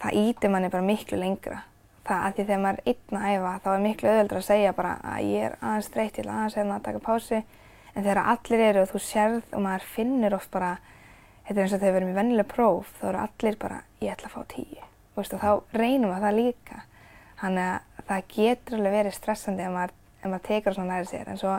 það 0.03 0.19
ítir 0.23 0.53
manni 0.53 0.71
bara 0.73 0.87
miklu 0.87 1.19
lengra. 1.21 1.63
Það 2.07 2.25
að 2.25 2.35
því 2.35 2.45
þegar 2.49 2.63
maður 2.63 2.81
er 2.83 2.91
einn 2.93 3.19
að 3.19 3.29
æfa 3.35 3.53
þá 3.63 3.71
er 3.73 3.85
miklu 3.85 4.11
auðveldur 4.11 4.41
að 4.41 4.47
segja 4.47 4.75
bara 4.77 4.93
að 5.03 5.31
ég 5.31 5.47
er 5.47 5.57
aðeins 5.61 5.89
þreytt, 5.95 6.19
ég 6.19 6.23
ætla 6.23 6.37
aðeins 6.37 6.59
hérna 6.61 6.77
að 6.77 6.85
taka 6.87 7.03
pási. 7.07 7.41
En 7.97 8.05
þegar 8.05 8.21
allir 8.35 8.63
eru 8.67 8.83
og 8.85 8.91
þú 8.93 9.01
sérð 9.03 9.57
og 9.57 9.65
maður 9.65 9.89
finnur 9.97 10.37
oft 10.37 10.51
bara, 10.53 10.75
þetta 11.49 11.57
er 11.57 11.63
eins 11.65 11.75
og 11.75 11.81
þegar 11.81 11.95
við 11.95 12.01
erum 12.03 12.13
í 12.13 12.19
vennileg 12.21 12.51
próf, 12.51 12.93
þá 13.01 13.07
eru 13.11 13.23
allir 13.25 13.59
bara, 13.63 13.81
ég 14.05 14.13
ætla 14.13 14.31
að 14.31 14.37
fá 14.37 14.53
tíu. 14.53 14.83
Og 15.17 15.23
veist, 15.23 15.37
þá 15.41 15.81
reynum 15.81 16.13
við 16.13 16.27
það 16.27 16.37
líka. 16.37 16.83
Þannig 17.41 17.71
að 17.73 18.05
það 18.11 18.29
getur 18.37 18.77
alveg 18.77 18.97
verið 19.01 19.17
stressandi 19.17 19.65
ef 19.65 19.73
maður, 19.73 19.97
ef 20.21 20.29
maður 20.29 20.47
tekur 20.51 20.77
svona 20.77 20.93
nærið 20.93 21.11
sér. 21.11 21.33
En 21.33 21.41
svo 21.41 21.57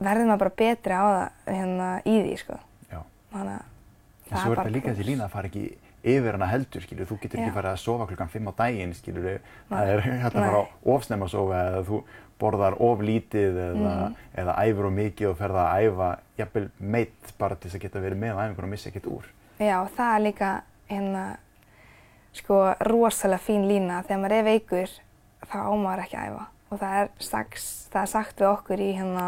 verður 0.00 0.26
maður 0.30 0.38
bara 0.44 0.54
betri 0.56 0.92
á 0.92 1.04
það 1.06 1.56
hérna, 1.56 1.88
í 2.04 2.14
því, 2.22 2.36
sko. 2.42 2.58
Já. 2.92 3.00
Þannig 3.32 3.56
að 3.56 3.64
En 4.26 4.32
það 4.32 4.42
svo 4.42 4.50
er 4.50 4.56
bara 4.56 4.64
þetta 4.66 4.74
líka 4.76 4.90
þessi 4.92 5.04
lína 5.06 5.24
að 5.28 5.30
fara 5.36 5.46
ekki 5.50 5.64
yfir 6.06 6.32
hana 6.36 6.46
heldur, 6.50 6.82
skilur, 6.82 7.06
þú 7.06 7.16
getur 7.22 7.38
Já. 7.38 7.42
ekki 7.46 7.54
farið 7.56 7.70
að 7.72 7.82
sofa 7.82 8.06
klukkan 8.10 8.28
5 8.30 8.46
á 8.50 8.52
daginn, 8.58 8.94
skilur, 8.94 9.40
það 9.70 9.90
er 9.92 10.00
hægt 10.24 10.36
að 10.36 10.46
fara 10.46 10.62
ofsnemma 10.94 11.26
að 11.26 11.30
sofa 11.36 11.60
eða 11.70 11.82
þú 11.86 12.00
borðar 12.38 12.74
of 12.84 13.00
lítið 13.00 13.56
eða, 13.56 13.94
Mhm. 13.96 14.14
eða 14.42 14.54
æfur 14.66 14.86
of 14.86 14.92
mikið 14.92 15.28
og 15.30 15.36
ferða 15.38 15.62
að 15.72 15.86
æfa 15.86 16.08
jafnvel 16.38 16.66
meitt 16.80 17.32
bara 17.38 17.54
til 17.56 17.70
þess 17.70 17.78
að 17.78 17.84
geta 17.86 18.02
verið 18.04 18.18
með 18.20 18.34
á 18.36 18.40
æfingunum 18.44 18.64
og 18.68 18.70
missa 18.74 18.90
ekkert 18.90 19.06
úr. 19.08 19.24
Já, 19.58 19.78
það 19.96 20.10
er 20.16 20.20
líka 20.26 20.50
hérna, 20.90 21.24
sko, 22.36 22.58
rosalega 22.90 23.40
fín 23.40 23.64
lína. 23.70 24.02
Þegar 24.04 24.20
maður 24.20 24.36
er 24.36 24.44
veikur, 24.50 24.92
þá 25.48 25.56
á 25.64 25.72
maður 25.80 26.02
ekki 26.04 26.18
að 26.20 26.28
æfa. 26.34 26.44
Og 26.70 26.78
það 26.82 26.94
er, 27.00 27.08
strax, 27.22 27.66
það 27.94 28.02
er 28.02 28.10
sagt 28.12 28.36
við 28.42 28.50
okkur 28.52 28.82
í, 28.84 28.90
hérna, 28.98 29.26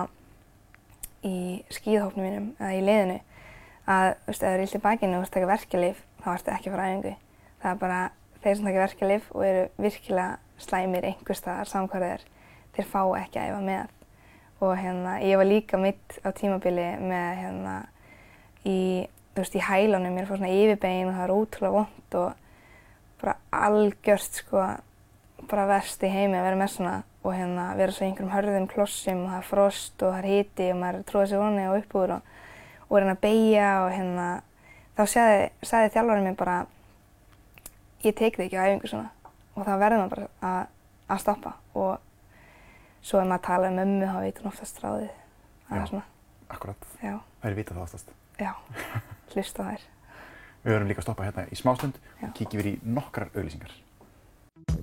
í 1.26 1.38
skíðhópnum 1.74 2.24
mínum, 2.24 2.48
eða 2.60 2.74
í 2.76 2.84
liðinu, 2.84 3.18
að, 3.88 4.12
þú 4.12 4.30
veist, 4.30 4.42
ef 4.42 4.48
það 4.48 4.62
illt 4.64 4.78
í 4.78 4.82
bakinu 4.84 5.10
og 5.10 5.18
þú 5.18 5.24
veist 5.24 5.36
taka 5.36 5.50
verkjalif, 5.52 6.02
þá 6.22 6.28
ertu 6.34 6.54
ekki 6.54 6.70
að 6.70 6.76
fara 6.76 6.88
æfingu. 6.88 7.14
Það 7.58 7.70
er 7.70 7.78
bara 7.82 8.00
þeir 8.42 8.56
sem 8.56 8.68
taka 8.68 8.82
verkjalif 8.84 9.30
og 9.34 9.44
eru 9.48 9.62
virkilega 9.82 10.62
slæmir 10.62 11.06
einhvers 11.08 11.42
staðar 11.42 11.70
samkvæður, 11.70 12.26
þeir 12.76 12.90
fá 12.90 13.00
ekki 13.18 13.40
að 13.40 13.52
æfa 13.52 13.62
með. 13.66 13.94
Og 14.58 14.74
hérna, 14.74 15.14
ég 15.22 15.38
var 15.38 15.46
líka 15.46 15.78
mitt 15.78 16.18
á 16.26 16.28
tímabili 16.34 16.88
með, 16.98 17.28
hérna, 17.42 17.76
í, 18.66 18.78
þú 19.34 19.44
veist, 19.44 19.58
í 19.58 19.62
hælunum, 19.62 20.14
mér 20.14 20.28
fór 20.28 20.40
svona 20.40 20.54
yfirbegin 20.54 21.10
og 21.10 21.18
það 21.18 21.24
er 21.26 21.34
ótrúlega 21.36 21.76
vond 21.76 22.18
og 22.18 22.44
bara 23.18 23.36
algjört, 23.66 24.40
sko, 24.42 24.64
bara 25.50 25.68
verst 25.70 26.02
í 26.06 26.10
heimi 26.10 26.38
að 26.38 26.48
vera 26.48 26.58
með 26.58 26.74
svona 26.74 26.96
og 27.28 27.36
hérna 27.36 27.68
vera 27.76 27.92
svo 27.92 28.06
í 28.06 28.08
einhverjum 28.08 28.32
hörðum 28.32 28.66
klossum 28.70 29.22
og 29.26 29.30
það 29.34 29.38
er 29.42 29.46
frost 29.50 30.02
og 30.02 30.14
það 30.14 30.18
er 30.22 30.28
hiti 30.32 30.68
og 30.72 30.80
maður 30.80 31.04
tróði 31.10 31.30
sér 31.32 31.42
voni 31.42 31.66
og 31.68 31.78
uppúr 31.82 32.14
og, 32.16 32.34
og 32.88 32.98
reyna 32.98 33.14
að 33.14 33.22
beigja 33.26 33.70
og 33.84 33.90
hérna 33.92 34.26
þá 34.96 35.02
sagði, 35.12 35.92
þjálfarinn 35.94 36.28
mér 36.30 36.38
bara 36.40 36.56
ég 38.04 38.14
tek 38.18 38.38
þig 38.38 38.48
ekki 38.48 38.58
á 38.58 38.64
æfingu 38.68 38.90
svona. 38.90 39.10
Og 39.58 39.66
þá 39.66 39.72
verður 39.80 40.02
maður 40.02 40.14
bara 40.14 40.28
að, 40.48 40.70
að 41.10 41.22
stoppa 41.24 41.52
og 41.74 41.98
svo 43.02 43.20
ef 43.22 43.28
maður 43.30 43.44
tala 43.48 43.70
um 43.72 43.78
mömmu 43.80 44.08
þá 44.08 44.18
veit 44.22 44.40
hún 44.40 44.50
oftast 44.52 44.80
ráðið. 44.82 45.12
Það 45.68 45.82
er 45.82 45.90
svona, 45.92 46.06
Akkurat, 46.48 46.88
já, 47.02 47.14
það 47.42 47.50
er 47.50 47.56
vitað 47.58 47.78
það 47.78 47.84
oftast. 47.84 48.12
já, 48.38 48.52
hlusta 49.34 49.66
þær. 49.68 49.86
Við 50.62 50.74
höfum 50.74 50.88
líka 50.90 51.02
að 51.02 51.06
stoppa 51.06 51.26
hérna 51.26 51.44
í 51.50 51.58
smástund 51.58 51.98
og 52.22 52.32
kíkjum 52.38 52.62
við 52.62 52.70
í 52.70 52.78
nokkrar 52.96 53.30
auglýsingar. 53.34 53.74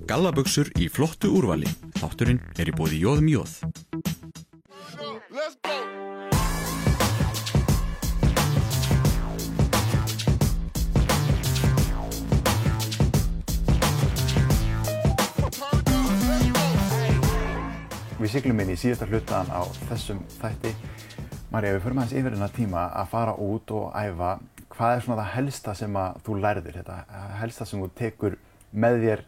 Gallabuxur 0.05 0.69
í 0.77 0.85
flottu 0.91 1.31
úrvali. 1.33 1.69
Þátturinn 1.97 2.41
er 2.61 2.69
í 2.69 2.73
bóði 2.75 2.99
Jóðum 3.01 3.31
Jóð. 3.31 3.55
Við 18.25 18.31
siglum 18.33 18.61
inn 18.63 18.71
í 18.73 18.79
síðasta 18.79 19.05
hlutan 19.05 19.49
á 19.53 19.61
þessum 19.89 20.23
þætti. 20.39 20.71
Marja, 21.53 21.75
við 21.75 21.83
förum 21.83 21.99
aðeins 22.01 22.15
yfir 22.17 22.33
hennar 22.33 22.53
tíma 22.55 22.87
að 22.97 23.11
fara 23.11 23.35
út 23.37 23.73
og 23.75 23.91
æfa. 23.93 24.31
Hvað 24.73 24.95
er 24.95 25.03
svona 25.05 25.21
það 25.21 25.33
helsta 25.35 25.75
sem 25.77 25.97
að 26.01 26.17
þú 26.25 26.37
lærðir, 26.41 26.79
þetta 26.81 27.21
helsta 27.39 27.67
sem 27.69 27.83
þú 27.83 27.89
tekur 27.99 28.37
með 28.73 28.97
þér 29.03 29.21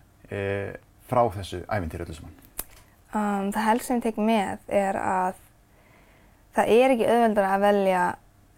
frá 1.08 1.22
þessu 1.38 1.64
æfintýri 1.66 2.06
öllu 2.06 2.18
saman? 2.18 2.36
Um, 3.16 3.52
það 3.56 3.68
helst 3.70 3.88
sem 3.88 4.00
ég 4.02 4.04
tek 4.04 4.18
með 4.20 4.74
er 4.78 4.98
að 5.00 5.38
það 6.58 6.72
er 6.74 6.94
ekki 6.94 7.08
auðveldar 7.08 7.48
að 7.48 7.64
velja 7.64 8.04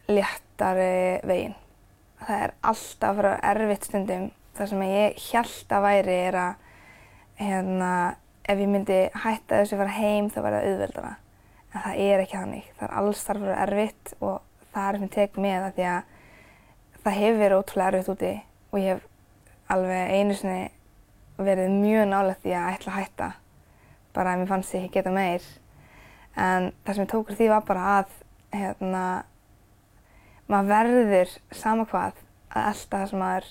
léttari 0.10 0.94
veginn. 1.30 1.56
Það 2.20 2.44
er 2.46 2.54
alltaf 2.72 3.20
fara 3.20 3.36
erfitt 3.52 3.88
stundum. 3.88 4.26
Það 4.58 4.72
sem 4.72 4.84
ég 4.88 5.22
held 5.30 5.76
að 5.78 5.86
væri 5.86 6.16
er 6.26 6.38
að 6.42 6.66
hérna, 7.40 7.92
ef 8.44 8.60
ég 8.60 8.72
myndi 8.74 9.00
hætta 9.14 9.62
þessu 9.62 9.78
að 9.78 9.84
fara 9.84 9.98
heim 10.00 10.32
þá 10.34 10.40
væri 10.42 10.58
það 10.58 10.70
auðveldara. 10.72 11.14
En 11.70 11.86
það 11.86 12.02
er 12.08 12.24
ekki 12.24 12.40
þannig. 12.40 12.72
Það 12.80 12.88
er 12.88 12.98
alls 13.04 13.24
þarf 13.28 13.46
vera 13.46 13.62
erfitt 13.68 14.14
og 14.20 14.66
það 14.74 14.88
er 14.88 14.98
sem 14.98 15.08
ég 15.08 15.16
tek 15.16 15.40
með 15.46 15.68
að 15.68 15.78
því 15.78 15.88
að 15.94 16.18
það 17.04 17.20
hefur 17.22 17.40
verið 17.44 17.62
ótrúlega 17.62 17.94
erfitt 17.94 18.14
úti 18.16 18.34
og 18.70 18.82
ég 18.82 18.90
hef 18.96 19.08
alveg 19.70 20.16
einu 20.18 20.36
sinni 20.36 20.60
verið 21.48 21.72
mjög 21.74 22.08
nálægt 22.10 22.44
því 22.44 22.56
að 22.58 22.70
ætla 22.74 22.94
að 22.94 23.00
hætta. 23.00 23.30
Bara 24.16 24.34
að 24.34 24.42
mér 24.42 24.52
fannst 24.52 24.76
ég 24.76 24.86
ekki 24.86 25.00
geta 25.00 25.14
meir. 25.14 25.46
En 26.36 26.72
það 26.86 26.96
sem 26.96 27.06
ég 27.06 27.12
tók 27.14 27.32
úr 27.32 27.40
því 27.40 27.50
var 27.52 27.66
bara 27.68 27.86
að 27.98 28.14
hérna 28.56 29.04
maður 30.50 30.70
verður 30.74 31.34
sama 31.54 31.86
hvað 31.90 32.22
að 32.50 32.70
elta 32.72 33.02
það 33.02 33.12
sem 33.12 33.24
maður 33.24 33.50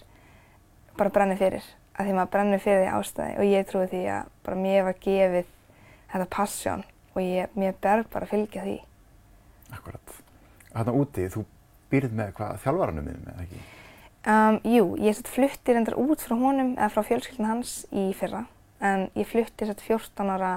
bara 0.99 1.15
brennir 1.15 1.41
fyrir. 1.41 1.69
Að 1.99 2.09
því 2.09 2.17
maður 2.19 2.33
brennir 2.35 2.63
fyrir 2.63 2.85
því 2.85 2.93
ástæði. 2.99 3.37
Og 3.39 3.53
ég 3.53 3.69
trúi 3.69 3.87
því 3.91 4.03
að 4.15 4.33
bara 4.47 4.63
mér 4.63 4.87
var 4.89 5.01
gefið 5.03 5.53
þetta 6.13 6.31
passjón 6.35 6.87
og 7.15 7.23
ég, 7.23 7.55
mér 7.59 7.77
ber 7.83 8.05
bara 8.13 8.29
að 8.29 8.35
fylgja 8.35 8.65
því. 8.67 8.79
Akkurat. 9.75 10.15
Þarna 10.73 10.95
úti, 11.01 11.27
þú 11.33 11.45
býrð 11.93 12.15
með 12.17 12.35
hvað 12.37 12.63
þjálfaranum 12.65 13.09
minnum 13.09 13.31
eða 13.33 13.45
ekki? 13.47 13.61
Um, 14.27 14.59
jú, 14.67 14.97
ég 14.99 15.15
satt 15.15 15.29
flutti 15.31 15.73
reyndar 15.73 15.95
út 15.95 16.19
frá 16.19 16.35
honum 16.35 16.73
eða 16.75 16.91
frá 16.91 17.05
fjölskyldin 17.07 17.47
hans 17.47 17.75
í 17.95 18.09
fyrra 18.19 18.49
en 18.83 19.05
ég 19.15 19.29
flutti 19.31 19.67
satt 19.69 19.83
14 19.85 20.33
ára 20.35 20.51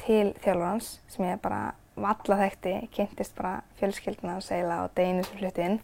til 0.00 0.32
þjálfarans 0.42 0.88
sem 1.12 1.28
ég 1.28 1.38
bara 1.38 1.76
valla 1.94 2.38
þekkti, 2.40 2.72
kynntist 2.90 3.36
bara 3.38 3.60
fjölskyldina 3.78 4.34
hans 4.34 4.50
eiginlega 4.50 4.90
á 4.90 4.94
deginu 4.96 5.22
sem 5.22 5.38
flutti 5.38 5.66
inn. 5.68 5.78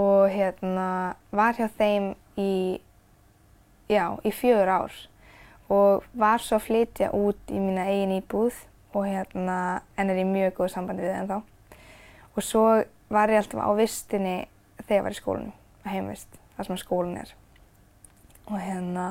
Og 0.00 0.32
hérna 0.32 0.86
var 1.28 1.58
hjá 1.58 1.68
þeim 1.76 2.06
í, 2.40 2.80
já, 3.92 4.06
í 4.24 4.32
fjögur 4.32 4.72
ár. 4.72 4.96
Og 5.68 6.06
var 6.16 6.40
svo 6.40 6.56
að 6.56 6.68
flytja 6.70 7.10
út 7.16 7.52
í 7.52 7.60
mína 7.60 7.84
eigin 7.90 8.14
íbúð 8.16 8.62
og 8.94 9.10
hérna 9.10 9.58
en 10.00 10.12
er 10.12 10.22
í 10.22 10.24
mjög 10.28 10.56
góð 10.60 10.72
sambandi 10.76 11.04
við 11.04 11.18
ennþá. 11.18 11.42
Og 12.32 12.48
svo 12.48 12.64
var 13.12 13.32
ég 13.32 13.42
alltaf 13.42 13.60
á 13.60 13.70
vistinni 13.76 14.38
þegar 14.86 14.96
ég 14.96 15.06
var 15.08 15.16
í 15.16 15.20
skólanum 15.20 15.60
að 15.84 15.96
heimvist, 15.96 16.38
þar 16.56 16.70
sem 16.70 16.80
skólinn 16.80 17.20
er 17.20 17.34
og 18.44 18.58
hérna 18.60 19.08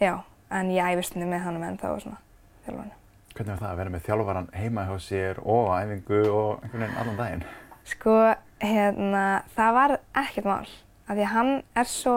já, 0.00 0.14
en 0.50 0.72
ég 0.72 0.94
æfist 0.94 1.16
henni 1.16 1.28
með 1.30 1.44
hann 1.46 1.62
ennþá 1.62 1.94
og 1.94 2.02
svona 2.04 2.22
þjálfarnu 2.66 2.98
Hvernig 3.38 3.54
var 3.54 3.60
það 3.62 3.70
að 3.70 3.78
vera 3.78 3.90
með 3.94 4.00
þjálfaran 4.02 4.46
heima 4.58 4.82
hjá 4.88 4.94
sér 4.98 5.36
og 5.44 5.68
á 5.70 5.74
æfingu 5.84 6.16
og 6.26 6.62
einhvern 6.64 6.82
veginn 6.82 6.96
allan 6.98 7.18
daginn? 7.20 7.44
Sko, 7.86 8.14
hérna, 8.58 9.24
það 9.54 9.76
var 9.76 9.94
ekkert 10.24 10.48
mál. 10.48 10.72
Af 11.06 11.12
því 11.12 11.22
að 11.22 11.30
hann 11.36 11.50
er 11.78 11.88
svo 11.92 12.14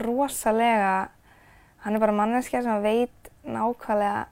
rosalega, 0.00 0.94
hann 1.84 1.94
er 1.94 2.02
bara 2.02 2.16
manneskja 2.18 2.64
sem 2.66 2.82
veit 2.82 3.30
nákvæmlega 3.46 4.24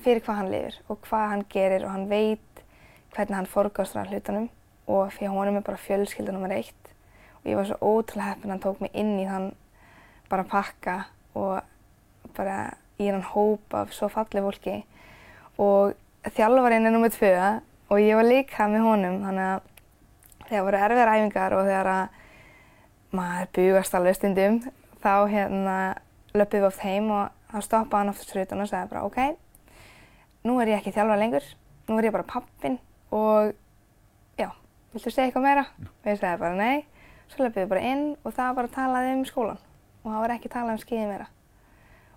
fyrir 0.00 0.24
hvað 0.24 0.40
hann 0.40 0.50
lifir 0.54 0.80
og 0.88 1.02
hvað 1.04 1.28
hann 1.34 1.44
gerir 1.52 1.84
og 1.84 1.92
hann 1.92 2.08
veit 2.08 2.64
hvernig 3.12 3.36
hann 3.36 3.50
forgástur 3.50 4.00
að 4.00 4.14
hlutunum 4.14 4.48
og 4.88 5.12
fyrir 5.12 5.34
honum 5.34 5.60
er 5.60 5.66
bara 5.66 5.84
fjölskylda 5.84 6.32
eitt 6.56 6.88
og 6.88 6.93
ég 7.44 7.58
var 7.58 7.68
svo 7.68 7.78
ótrúlega 7.80 8.30
heppin 8.32 8.50
að 8.50 8.54
hann 8.54 8.64
tók 8.64 8.80
mig 8.82 8.94
inn 8.94 9.14
í 9.20 9.28
þann 9.28 9.50
bara 10.30 10.46
pakka 10.48 10.96
og 11.34 12.32
bara 12.36 12.58
í 12.98 13.10
hann 13.10 13.24
hóp 13.34 13.74
af 13.76 13.92
svo 13.94 14.08
fallið 14.12 14.48
fólki 14.48 14.76
og 15.60 15.94
þjálfarinn 16.34 16.88
er 16.88 16.94
nummið 16.94 17.18
tvö 17.18 17.34
og 17.92 18.00
ég 18.00 18.16
var 18.18 18.28
líka 18.28 18.68
með 18.70 18.86
honum 18.88 19.20
þannig 19.26 19.50
að 19.50 19.70
þegar 20.48 20.66
voru 20.68 20.80
erfiðar 20.86 21.12
æfingar 21.14 21.56
og 21.56 21.68
þegar 21.68 21.90
að 21.94 22.20
maður 23.14 23.50
bugast 23.58 23.96
alveg 23.96 24.18
stundum 24.18 24.60
þá 25.04 25.12
hérna 25.30 25.76
löpum 26.34 26.60
við 26.60 26.68
oft 26.68 26.82
heim 26.82 27.10
og 27.14 27.28
þá 27.52 27.58
stoppaði 27.68 28.00
hann 28.00 28.12
oftast 28.14 28.32
fyrir 28.32 28.48
utan 28.48 28.64
og 28.64 28.70
sagði 28.70 28.90
bara 28.90 29.04
ok, 29.06 29.20
nú 30.48 30.56
er 30.60 30.72
ég 30.72 30.80
ekki 30.80 30.94
þjálfar 30.96 31.20
lengur, 31.20 31.46
nú 31.88 31.98
er 31.98 32.08
ég 32.08 32.16
bara 32.16 32.26
pappin 32.26 32.80
og 33.14 33.52
já, 34.40 34.48
viltu 34.94 35.12
segja 35.12 35.28
eitthvað 35.28 35.46
meira? 35.46 35.66
Og 36.02 36.10
ég 36.10 36.18
sagði 36.18 36.40
bara 36.42 36.58
nei, 36.58 36.82
svo 37.32 37.44
löpum 37.44 37.62
við 37.64 37.70
bara 37.72 37.86
inn 37.92 38.04
og 38.24 38.32
það 38.34 38.46
var 38.48 38.54
bara 38.58 38.68
að 38.70 38.74
tala 38.76 39.04
um 39.12 39.24
skólan 39.28 39.60
og 40.04 40.10
það 40.10 40.20
var 40.24 40.34
ekki 40.36 40.50
að 40.50 40.56
tala 40.58 40.74
um 40.76 40.82
skíði 40.82 41.06
meira. 41.08 41.28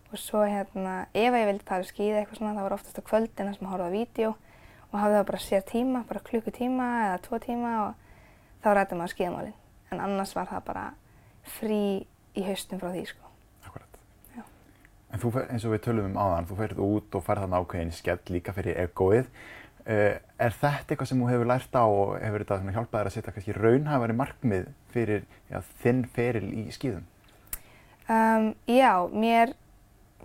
Og 0.08 0.20
svo 0.24 0.41
hérna, 0.48 0.96
ef 1.13 1.36
ég 1.36 1.48
vildi 1.50 1.65
tala 1.67 1.84
um 1.84 1.89
skíði 1.91 2.17
eitthvað 2.22 2.39
svona, 2.41 2.56
það 2.56 2.67
var 2.67 2.76
oftast 2.78 3.00
á 3.00 3.04
kvöldina 3.08 3.54
sem 3.56 3.65
ég 3.67 3.72
horfði 3.74 3.88
á 3.88 3.96
vídeo 3.98 4.34
og 4.91 5.00
hafði 5.02 5.17
það 5.20 5.26
bara 5.32 5.43
sér 5.43 5.63
tíma, 5.67 6.04
bara 6.08 6.24
klukkutíma 6.30 6.88
eða 7.08 7.22
tvo 7.28 7.39
tíma 7.43 7.72
og 7.86 7.93
þá 8.63 8.70
rætti 8.78 9.00
maður 9.00 9.13
skíðamálinn. 9.15 9.58
En 9.91 10.04
annars 10.04 10.36
var 10.36 10.48
það 10.52 10.63
bara 10.67 10.86
frí 11.58 11.82
í 12.36 12.43
haustum 12.48 12.80
frá 12.80 12.91
því, 12.91 13.06
sko. 13.12 13.24
En 15.08 15.22
þú, 15.24 15.30
fer- 15.32 15.46
eins 15.52 15.63
og 15.63 15.72
við 15.72 15.84
tölum 15.86 16.10
um 16.10 16.17
áðan, 16.20 16.48
þú 16.50 16.56
ferð 16.60 16.80
út 16.84 17.15
og 17.15 17.22
ferð 17.24 17.46
þannig 17.46 17.62
ákveðin 17.63 17.93
skell 17.96 18.20
líka 18.36 18.52
fyrir 18.56 18.76
egoið. 18.84 19.30
Uh, 19.88 20.17
er 20.36 20.52
þetta 20.52 20.91
eitthvað 20.91 21.08
sem 21.08 21.19
þú 21.21 21.30
hefur 21.32 21.47
lært 21.47 21.76
á 21.80 21.86
og 21.88 22.10
hefur 22.19 22.43
þetta 22.43 22.73
hjálpað 22.76 22.97
þér 22.97 23.10
að 23.10 23.13
setja 23.15 23.34
kannski 23.36 23.54
raunhæfari 23.56 24.15
markmið 24.19 24.65
fyrir 24.91 25.23
já, 25.47 25.62
þinn 25.80 26.02
feril 26.12 26.50
í 26.52 26.65
skíðum? 26.76 27.06
Um, 28.12 28.50
já, 28.67 29.08
mér 29.15 29.54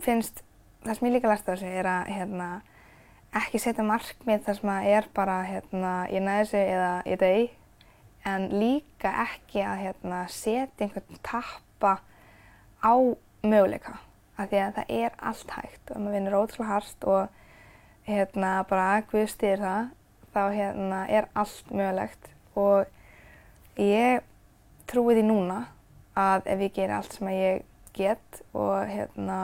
finnst, 0.02 0.42
það 0.82 0.98
sem 0.98 1.08
ég 1.08 1.14
líka 1.14 1.30
lært 1.30 1.46
á 1.46 1.52
þessu 1.52 1.70
er 1.70 1.88
að 1.92 2.10
hérna, 2.16 2.48
ekki 3.38 3.60
setja 3.62 3.86
markmið 3.86 4.44
þar 4.48 4.58
sem 4.58 4.72
að 4.74 4.88
er 4.96 5.08
bara 5.14 5.36
hérna, 5.46 5.92
ég 6.10 6.26
næði 6.26 6.42
þessu 6.42 6.62
eða 6.62 6.92
ég 7.12 7.20
degi 7.22 7.46
en 8.32 8.48
líka 8.54 9.12
ekki 9.24 9.62
að 9.66 9.84
hérna, 9.86 10.24
setja 10.30 10.86
einhvern 10.86 11.22
tappa 11.26 11.94
á 12.82 12.94
möguleika 13.42 14.00
af 14.38 14.50
því 14.50 14.60
að 14.62 14.74
það 14.78 14.92
er 14.98 15.16
allt 15.30 15.54
hægt 15.56 15.90
og 15.94 16.02
maður 16.02 16.16
vinnur 16.16 16.38
ótrúlega 16.38 16.70
harst 16.72 17.06
og 17.06 17.41
hérna, 18.06 18.52
bara 18.68 19.02
Guð 19.10 19.28
stýr 19.32 19.62
það. 19.62 19.90
Þá 20.32 20.42
hérna, 20.56 21.00
er 21.12 21.28
allt 21.36 21.72
mögulegt. 21.72 22.30
Og 22.56 23.80
ég 23.80 24.24
trúi 24.88 25.16
því 25.16 25.26
núna 25.28 25.58
að 26.18 26.48
ef 26.52 26.64
ég 26.66 26.74
gerir 26.76 26.96
allt 26.98 27.16
sem 27.16 27.28
að 27.30 27.38
ég 27.40 27.62
get 27.96 28.42
og 28.52 28.88
hérna 28.88 29.38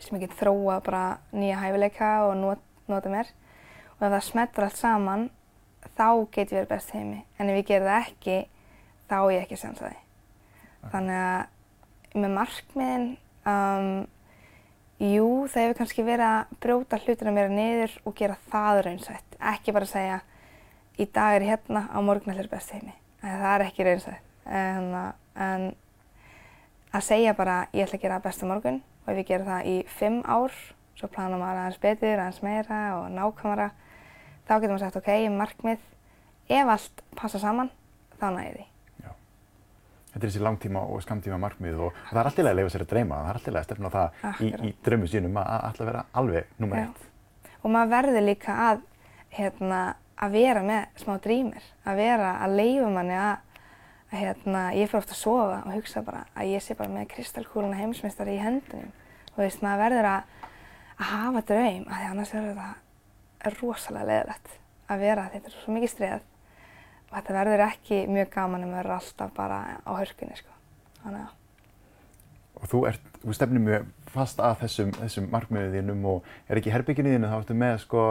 sem 0.00 0.16
ég 0.16 0.24
get 0.24 0.36
þróa 0.38 0.78
bara 0.84 1.04
nýja 1.32 1.58
hæfileika 1.60 2.12
og 2.28 2.36
not, 2.40 2.62
nota 2.88 3.12
mér 3.12 3.28
og 3.98 4.06
ef 4.06 4.14
það 4.14 4.26
smettur 4.28 4.66
allt 4.68 4.80
saman 4.80 5.26
þá 5.96 6.08
get 6.32 6.52
ég 6.52 6.60
verið 6.60 6.70
best 6.72 6.94
heimi. 6.96 7.24
En 7.36 7.52
ef 7.52 7.60
ég 7.60 7.68
gerir 7.68 7.88
það 7.88 8.06
ekki 8.06 8.38
þá 9.10 9.16
á 9.20 9.32
ég 9.32 9.42
ekki 9.44 9.58
að 9.58 9.64
sensa 9.66 9.90
því 9.90 10.00
þannig 10.88 11.20
að 11.20 12.20
með 12.20 12.32
markmiðin 12.36 13.06
um, 13.48 13.90
jú 15.00 15.28
það 15.48 15.64
hefur 15.64 15.78
kannski 15.80 16.04
verið 16.06 16.26
að 16.28 16.56
brjóta 16.62 16.98
hlutina 17.00 17.34
mér 17.34 17.52
niður 17.52 17.94
og 18.04 18.16
gera 18.18 18.36
það 18.52 18.82
raunsætt. 18.86 19.38
Ekki 19.52 19.74
bara 19.76 19.88
segja 19.88 20.18
í 21.00 21.06
dag 21.08 21.36
er 21.36 21.46
ég 21.46 21.54
hérna 21.54 21.86
á 21.88 21.98
morgun 22.04 22.34
allir 22.34 22.50
best 22.52 22.74
heimi 22.74 22.92
það 23.22 23.46
er 23.54 23.64
ekki 23.66 23.86
raunsætt. 23.86 24.26
En, 24.50 24.92
en 25.36 25.66
að 26.90 27.06
segja 27.06 27.34
bara 27.38 27.62
ég 27.72 27.86
ætla 27.86 27.98
að 27.98 28.04
gera 28.04 28.18
það 28.18 28.26
best 28.28 28.44
á 28.44 28.50
morgun 28.50 28.80
og 29.04 29.12
ef 29.12 29.20
ég 29.20 29.28
gera 29.28 29.48
það 29.48 29.70
í 29.70 29.76
fimm 29.98 30.20
ár 30.26 30.56
svo 30.98 31.08
plana 31.12 31.38
maður 31.40 31.62
aðeins 31.62 31.80
betur, 31.82 32.18
aðeins 32.18 32.42
meira 32.44 32.80
og 32.98 33.06
nákvæmara 33.14 33.70
þá 34.48 34.54
getur 34.56 34.74
maður 34.74 34.84
sagt 34.86 35.00
ok, 35.00 35.12
ég 35.14 35.30
er 35.30 35.38
markmið 35.38 35.86
ef 36.50 36.74
allt 36.74 37.04
passa 37.16 37.40
saman 37.40 37.70
þá 38.18 38.26
næði 38.34 38.52
því 38.58 38.69
Þetta 40.10 40.26
er 40.26 40.30
þessi 40.30 40.42
langtíma 40.42 40.80
og 40.90 41.02
skamtíma 41.04 41.38
markmið 41.38 41.80
og, 41.86 41.98
það 42.10 42.20
er 42.20 42.28
alltaf 42.30 42.46
að 42.50 42.56
leifa 42.58 42.72
sér 42.74 42.84
að 42.84 42.90
dreyma, 42.90 43.18
það 43.20 43.30
er 43.30 43.38
alltaf 43.38 43.58
að 43.60 43.66
stefna 43.68 43.90
á 43.90 43.94
það 43.94 44.06
í, 44.10 44.30
Akkurat. 44.30 44.64
í 44.66 44.72
drömmu 44.86 45.10
sínum 45.12 45.36
að 45.38 45.66
að 45.68 45.82
vera 45.86 46.04
alveg 46.18 46.48
nummer 46.58 46.80
eitt. 46.82 47.04
og 47.62 47.70
maður 47.70 47.92
verður 47.94 48.26
líka 48.26 48.56
að 48.70 48.80
hérna, 49.36 49.80
að 50.18 50.34
vera 50.34 50.62
með 50.66 50.98
smá 51.04 51.14
drýmir 51.22 51.68
að 51.86 52.00
vera 52.02 52.32
að 52.42 52.56
leifa 52.58 52.90
manni 52.96 53.14
að, 53.20 53.36
að 54.10 54.18
hérna, 54.24 54.64
ég 54.74 54.90
fyrir 54.90 55.00
ofta 55.04 55.14
að 55.14 55.22
sofa 55.22 55.60
og 55.64 55.74
hugsa 55.76 56.02
bara 56.02 56.24
að 56.34 56.50
ég 56.56 56.64
sé 56.66 56.74
bara 56.74 56.90
með 56.90 57.06
kristalkúluna 57.14 57.78
heimsmeistari 57.78 58.34
í 58.34 58.42
hendunum 58.42 58.90
og 59.36 59.44
veist, 59.44 59.62
maður 59.62 59.84
verður 59.84 60.10
að, 60.10 60.34
að 60.98 61.12
hafa 61.14 61.44
draum 61.52 61.86
að 61.86 62.00
því 62.00 62.10
annars 62.10 62.34
verður 62.34 62.58
það 62.64 63.54
rosalega 63.60 64.08
leðilegt 64.10 64.58
að 64.90 65.04
vera 65.06 65.28
þetta 65.32 65.46
er 65.52 65.56
svo 65.60 65.76
mikið 65.76 65.94
streð 65.94 66.26
og 67.10 67.16
þetta 67.18 67.36
verður 67.36 67.64
ekki 67.66 68.00
mjög 68.10 68.32
gaman 68.34 68.64
en 68.66 68.74
verður 68.74 68.96
alltaf 69.00 69.32
bara 69.36 69.60
á 69.82 69.90
hörkunni 69.98 70.38
sko. 70.38 70.52
þannig 71.02 71.26
að 71.26 71.36
Og 72.60 72.68
þú, 72.68 72.78
ert, 72.90 73.04
þú 73.22 73.32
stefnir 73.32 73.62
mjög 73.64 73.84
fast 74.12 74.40
að 74.44 74.58
þessum, 74.60 74.90
þessum 74.98 75.28
markmiðið 75.32 75.76
þínum 75.78 76.02
og 76.10 76.26
er 76.50 76.58
ekki 76.60 76.68
í 76.68 76.72
herbygginu 76.74 77.14
þínu 77.14 77.30
þá 77.30 77.36
ertu 77.38 77.54
með 77.56 77.76
sko 77.86 78.02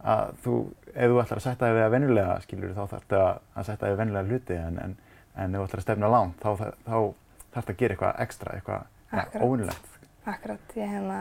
að 0.00 0.30
þú, 0.44 0.54
ef 0.94 1.10
þú 1.10 1.18
ætlar 1.20 1.40
að 1.40 1.44
setja 1.44 1.68
þig 1.68 1.80
að 1.84 1.94
venjulega 1.94 2.36
skilur 2.46 2.72
þá 2.78 2.80
þarftu 2.94 3.18
að, 3.20 3.42
að 3.52 3.66
setja 3.68 3.82
þig 3.82 3.92
við 3.92 4.00
venjulega 4.00 4.30
hluti 4.30 4.56
en, 4.56 4.78
en, 4.84 4.94
en 5.36 5.54
ef 5.58 5.60
þú 5.60 5.66
ætlar 5.66 5.82
að 5.82 5.86
stefna 5.86 6.12
langt 6.14 6.40
þá, 6.40 6.48
þá, 6.56 6.66
þá 6.86 6.96
þarftu 7.56 7.74
að 7.74 7.80
gera 7.82 7.96
eitthvað 7.96 8.24
ekstra, 8.24 8.56
eitthvað 8.56 8.86
ja, 9.12 9.26
Akkurat. 10.30 10.74
ég 10.76 10.92
hérna, 10.94 11.20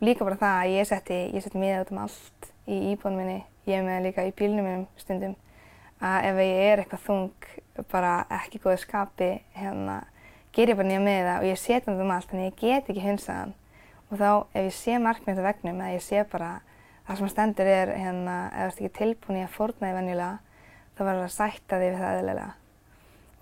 og 0.00 0.04
líka 0.08 0.26
bara 0.26 0.40
það 0.40 0.60
að 0.64 0.74
ég 0.74 0.88
setti, 0.90 1.20
ég 1.36 1.44
setti 1.44 1.60
miða 1.60 1.82
út 1.84 1.92
um 1.94 2.02
allt 2.04 2.50
í 2.66 2.80
íbúðum 2.92 3.20
minni, 3.20 3.40
ég 3.68 3.86
með 3.86 4.06
líka 4.08 4.26
í 4.26 4.32
bílnum 4.36 4.66
minnum 4.66 4.86
stundum, 5.00 5.34
að 6.04 6.28
ef 6.30 6.40
ég 6.42 6.60
er 6.70 6.82
eitthvað 6.82 7.04
þung, 7.06 7.48
bara 7.92 8.12
ekki 8.42 8.60
góðu 8.64 8.80
skapi, 8.82 9.30
hérna, 9.56 10.00
ger 10.56 10.72
ég 10.72 10.78
bara 10.78 10.88
nýja 10.88 11.02
miða 11.04 11.38
og 11.40 11.46
ég 11.48 11.60
seti 11.60 11.90
hann 11.90 12.02
um 12.02 12.12
allt, 12.14 12.28
þannig 12.30 12.50
ég 12.50 12.60
get 12.60 12.90
ekki 12.90 13.04
hunsað 13.04 13.40
hann. 13.40 13.54
Og 14.06 14.20
þá 14.20 14.30
ef 14.30 14.66
ég 14.68 14.76
sé 14.76 14.98
markmið 15.02 15.40
á 15.42 15.48
vegnum, 15.48 15.80
eða 15.80 15.96
ég 15.96 16.04
sé 16.04 16.24
bara 16.30 16.50
það 17.06 17.20
sem 17.20 17.32
stendur 17.32 17.70
er, 17.70 17.94
hérna, 17.96 18.36
ef 18.52 18.56
þú 18.58 18.66
ert 18.66 18.82
ekki 18.84 18.98
tilbúin 19.00 19.40
í 19.40 19.44
að 19.46 19.56
fórna 19.56 19.88
því 19.88 19.96
venjulega, 19.98 20.62
þá 20.96 21.02
verður 21.04 21.26
að 21.26 21.36
sætta 21.36 21.80
því 21.80 21.90
við 21.90 22.00
það 22.02 22.18
eðlilega. 22.20 22.48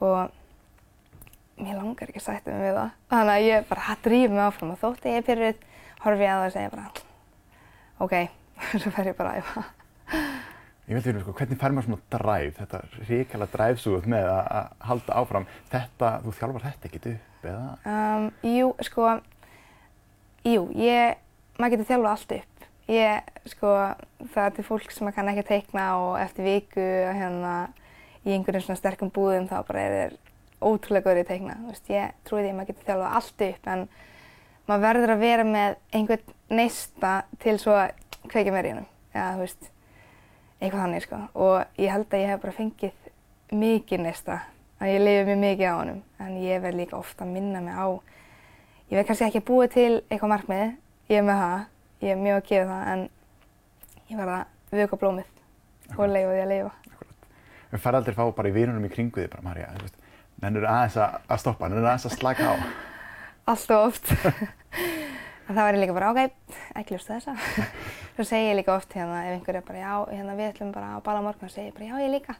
Og 0.04 1.64
mér 1.64 1.80
langar 1.80 2.10
ekki 2.10 2.22
að 2.22 2.28
sætta 2.28 2.54
mig 2.54 2.68
við 2.68 2.78
það. 2.80 2.94
Þannig 3.14 3.34
að 3.34 3.48
ég 3.48 3.66
bara 3.70 3.98
drýf 4.04 4.30
mig 4.34 4.44
áfram 4.48 4.74
og 4.74 4.80
þótt 4.82 5.04
að 5.04 5.12
ég 5.12 5.20
er 5.20 5.26
pyrruð, 5.28 5.66
horfi 6.04 6.26
ég 6.26 6.32
á 6.32 6.36
það 6.38 6.46
og 6.48 6.56
segja 6.58 6.72
bara 6.74 7.10
ok, 7.98 8.14
svo 8.80 8.92
fer 8.94 9.10
ég 9.12 9.18
bara 9.18 9.34
að 9.34 9.42
æfa. 9.42 9.64
Ég 10.84 10.98
veldi 10.98 11.06
fyrir 11.08 11.22
sko, 11.22 11.32
hvernig 11.38 11.60
fær 11.60 11.72
maður 11.72 11.86
svona 11.86 12.02
dræf, 12.12 12.56
þetta 12.58 12.78
ríkala 13.08 13.46
dræfsúð 13.48 14.08
með 14.12 14.26
að, 14.28 14.72
halda 14.84 15.14
áfram, 15.16 15.46
þetta, 15.72 16.10
þú 16.20 16.34
þjálfar 16.36 16.66
þetta 16.66 16.88
ekkert 16.90 17.06
upp, 17.14 17.46
eða? 17.48 17.70
Um, 17.88 18.26
jú, 18.44 18.66
sko, 18.84 19.06
jú, 20.44 20.66
ég, 20.76 21.22
maður 21.56 21.72
getur 21.78 21.88
þjálfað 21.88 22.10
allt 22.10 22.36
upp. 22.36 22.68
Ég, 22.92 23.32
sko, 23.48 23.72
það 24.34 24.42
er 24.44 24.54
til 24.58 24.66
fólk 24.68 24.92
sem 24.92 25.12
kann 25.16 25.32
ekki 25.32 25.46
að 25.46 25.50
teikna 25.54 25.88
og 26.02 26.18
eftir 26.20 26.50
viku 26.50 26.84
hérna 27.16 27.56
í 28.26 28.34
einhverjum 28.36 28.66
svona 28.66 28.80
sterkum 28.82 29.12
búðum 29.14 29.48
þá 29.48 29.56
bara 29.64 29.84
er 29.88 29.94
þeir 29.96 30.18
ótrúlega 30.64 31.06
góður 31.06 31.22
í 31.22 31.24
að 31.24 31.30
teikna. 31.32 31.60
Þú 31.62 31.72
veist, 31.72 31.92
ég 31.96 32.18
trúi 32.28 32.42
því 32.42 32.50
að 32.50 32.58
maður 32.58 32.74
getur 32.74 32.90
þjálfað 32.90 33.16
allt 33.20 33.46
upp 33.48 33.70
en 33.72 33.86
maður 34.68 34.84
verður 34.90 35.14
að 35.14 35.24
vera 35.24 35.48
með 35.48 35.78
einhvern 35.96 36.36
neista 36.60 37.14
til 37.40 37.56
svo 37.62 37.78
kveikja 38.28 38.52
mér 38.52 38.68
í 38.68 38.74
hennum. 38.74 38.90
Eða, 39.14 39.30
þú 39.32 39.46
veist, 39.46 39.70
eitthvað 40.64 40.82
þannig, 40.84 41.04
sko. 41.04 41.20
Og 41.44 41.80
ég 41.80 41.92
held 41.92 42.08
að 42.08 42.22
ég 42.24 42.32
hef 42.32 42.42
bara 42.42 42.56
fengið 42.56 43.10
mikið 43.54 44.02
neista, 44.04 44.38
að 44.80 44.92
ég 44.94 45.04
lifi 45.04 45.26
mjög 45.28 45.42
mikið 45.44 45.68
á 45.68 45.74
honum. 45.78 46.00
En 46.24 46.38
ég 46.42 46.64
verð 46.64 46.80
líka 46.80 46.98
ofta 46.98 47.26
að 47.26 47.34
minna 47.36 47.60
mig 47.64 47.76
á, 47.76 47.86
ég 48.90 48.96
verð 48.98 49.10
kannski 49.10 49.28
ekki 49.28 49.44
búa 49.46 49.68
til 49.72 49.92
eitthvað 50.08 50.32
markmið, 50.34 50.74
ég 51.12 51.20
er 51.20 51.28
með 51.28 51.42
það, 51.44 51.66
ég 52.04 52.14
er 52.14 52.24
mjög 52.24 52.40
að 52.40 52.48
gera 52.50 52.70
það, 52.70 52.88
en 52.94 53.04
ég 54.10 54.20
verð 54.22 54.36
að 54.38 54.80
vöka 54.80 55.00
blómið 55.02 55.30
og 55.94 56.08
leifa 56.10 56.32
því 56.32 56.42
að 56.42 56.50
leifa. 56.54 56.72
Við 57.74 57.82
færði 57.84 58.00
aldrei 58.00 58.16
fá 58.16 58.24
bara 58.36 58.50
í 58.50 58.54
vinunum 58.54 58.86
í 58.86 58.90
kringu 58.92 59.20
því 59.20 59.30
bara, 59.32 59.44
Marja, 59.44 59.70
þú 59.74 59.86
veist, 59.86 59.96
nennur 60.42 60.66
aðeins 60.70 60.98
að, 61.02 61.38
stoppa, 61.42 61.68
nennur 61.68 61.88
aðeins 61.88 62.08
að 62.08 62.16
slaka 62.18 62.50
á. 62.50 62.54
Alltaf 63.52 63.88
oft. 63.90 64.12
en 65.44 65.56
það 65.56 65.66
væri 65.68 65.80
líka 65.82 65.96
bara, 65.96 66.10
ok, 66.12 66.58
ekki 66.80 66.96
ljósta 66.96 67.18
þessa. 67.18 67.34
Svo 68.16 68.26
segi 68.28 68.50
ég 68.50 68.58
líka 68.58 68.74
oft 68.76 68.94
hérna, 68.96 69.22
ef 69.28 69.38
einhver 69.38 69.58
er 69.60 69.66
bara, 69.66 69.82
já, 69.82 69.94
hérna 70.12 70.36
við 70.38 70.50
ætlum 70.52 70.70
bara 70.74 70.92
að 70.96 71.04
bala 71.08 71.24
morgun, 71.24 71.50
þá 71.50 71.56
segi 71.58 71.70
ég 71.70 71.76
bara, 71.78 71.88
já, 71.90 71.96
ég 72.04 72.14
líka. 72.14 72.36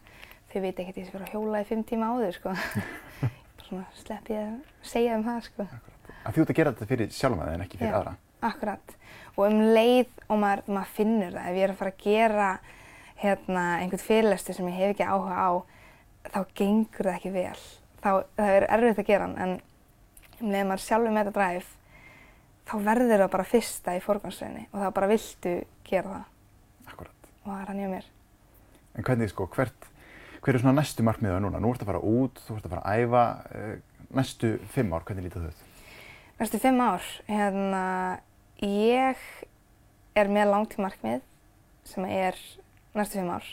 Þau 0.52 0.60
veit 0.62 0.80
ekkert 0.84 1.00
ég 1.00 1.08
sé 1.08 1.18
að 1.18 1.32
hjóla 1.34 1.64
í 1.64 1.68
fimm 1.68 1.82
tíma 1.88 2.12
áður, 2.14 2.38
sko. 2.38 2.54
bara 3.58 3.66
svona 3.68 3.88
slepp 3.98 4.30
ég 4.32 4.46
að 4.46 4.86
segja 4.94 5.18
um 5.18 5.26
það, 5.26 5.50
sko. 5.50 5.68
Að 6.24 6.36
þú 6.36 6.44
ert 6.44 6.54
að 6.54 6.58
gera 6.60 6.72
þetta 6.72 6.90
fyrir 6.94 7.12
sjálfum 7.12 7.44
að 7.44 7.52
en 7.54 7.66
ekki 7.66 7.80
fyrir 7.80 7.92
Já. 7.92 7.98
aðra. 7.98 8.14
Akkurat. 8.44 8.96
Og 9.34 9.44
um 9.48 9.60
leið 9.74 10.24
og 10.28 10.40
maður, 10.40 10.64
maður 10.72 10.90
finnur 10.96 11.34
það, 11.36 11.48
ef 11.50 11.58
ég 11.58 11.66
er 11.66 11.72
að 11.74 11.80
fara 11.80 11.92
að 11.94 12.04
gera 12.04 12.48
hérna, 13.20 13.64
einhvern 13.80 14.04
fyrirlestur 14.04 14.56
sem 14.56 14.68
ég 14.70 14.78
hef 14.78 14.94
ekki 14.94 15.08
áhuga 15.08 15.36
á, 15.36 15.50
þá 16.30 16.40
gengur 16.60 17.08
það 17.08 17.18
ekki 17.18 17.32
vel. 17.34 17.64
Þá, 18.04 18.10
það 18.38 18.52
er 18.58 18.66
erfitt 18.76 19.02
að 19.02 19.10
gera 19.10 19.28
hann, 19.28 19.36
en 19.44 19.54
um 20.40 20.52
leið 20.52 20.62
að 20.62 20.70
maður 20.70 20.84
sjálfur 20.84 21.14
með 21.14 21.28
þetta 21.28 21.36
dræf, 21.38 21.70
þá 22.64 22.74
verður 22.84 23.24
það 23.24 23.32
bara 23.34 23.48
fyrsta 23.48 23.94
í 23.96 24.02
forgangsröðinni 24.04 24.68
og 24.70 24.80
þá 24.80 24.88
bara 24.96 25.10
viltu 25.10 25.54
gera 25.86 26.12
það. 26.14 26.28
Akkurat. 26.92 27.28
Og 27.42 27.50
það 27.50 27.60
er 27.60 27.70
hann 27.70 27.82
hjá 27.82 27.90
mér. 27.92 28.08
En 28.94 29.06
hvernig, 29.06 29.30
sko, 29.32 29.48
hvert, 29.54 29.88
hver 30.44 30.56
er 30.56 30.62
svona 30.62 30.78
næstu 30.78 31.04
markmiða 31.06 31.40
núna? 31.42 31.60
Nú 31.62 31.72
ert 31.74 31.82
að 31.84 31.90
fara 31.90 32.02
út, 32.04 32.40
þú 32.46 32.58
ert 32.58 32.68
að 32.68 32.76
fara 32.76 32.84
að 32.86 33.04
æfa, 33.04 33.24
uh, 33.58 34.04
næstu 34.14 34.52
fimm 34.74 34.94
ár, 34.94 35.06
hvernig 35.08 35.26
lítið 35.26 35.46
þau 35.46 35.50
út? 35.50 35.64
Næstu 36.38 36.60
fimm 36.62 36.80
ár, 36.84 37.08
hérna, 37.28 37.82
ég 38.62 39.26
er 40.14 40.30
með 40.30 40.52
langtímarkmið 40.52 41.26
sem 41.90 42.06
er 42.08 42.38
næstu 42.94 43.20
fimm 43.20 43.34
ár. 43.34 43.50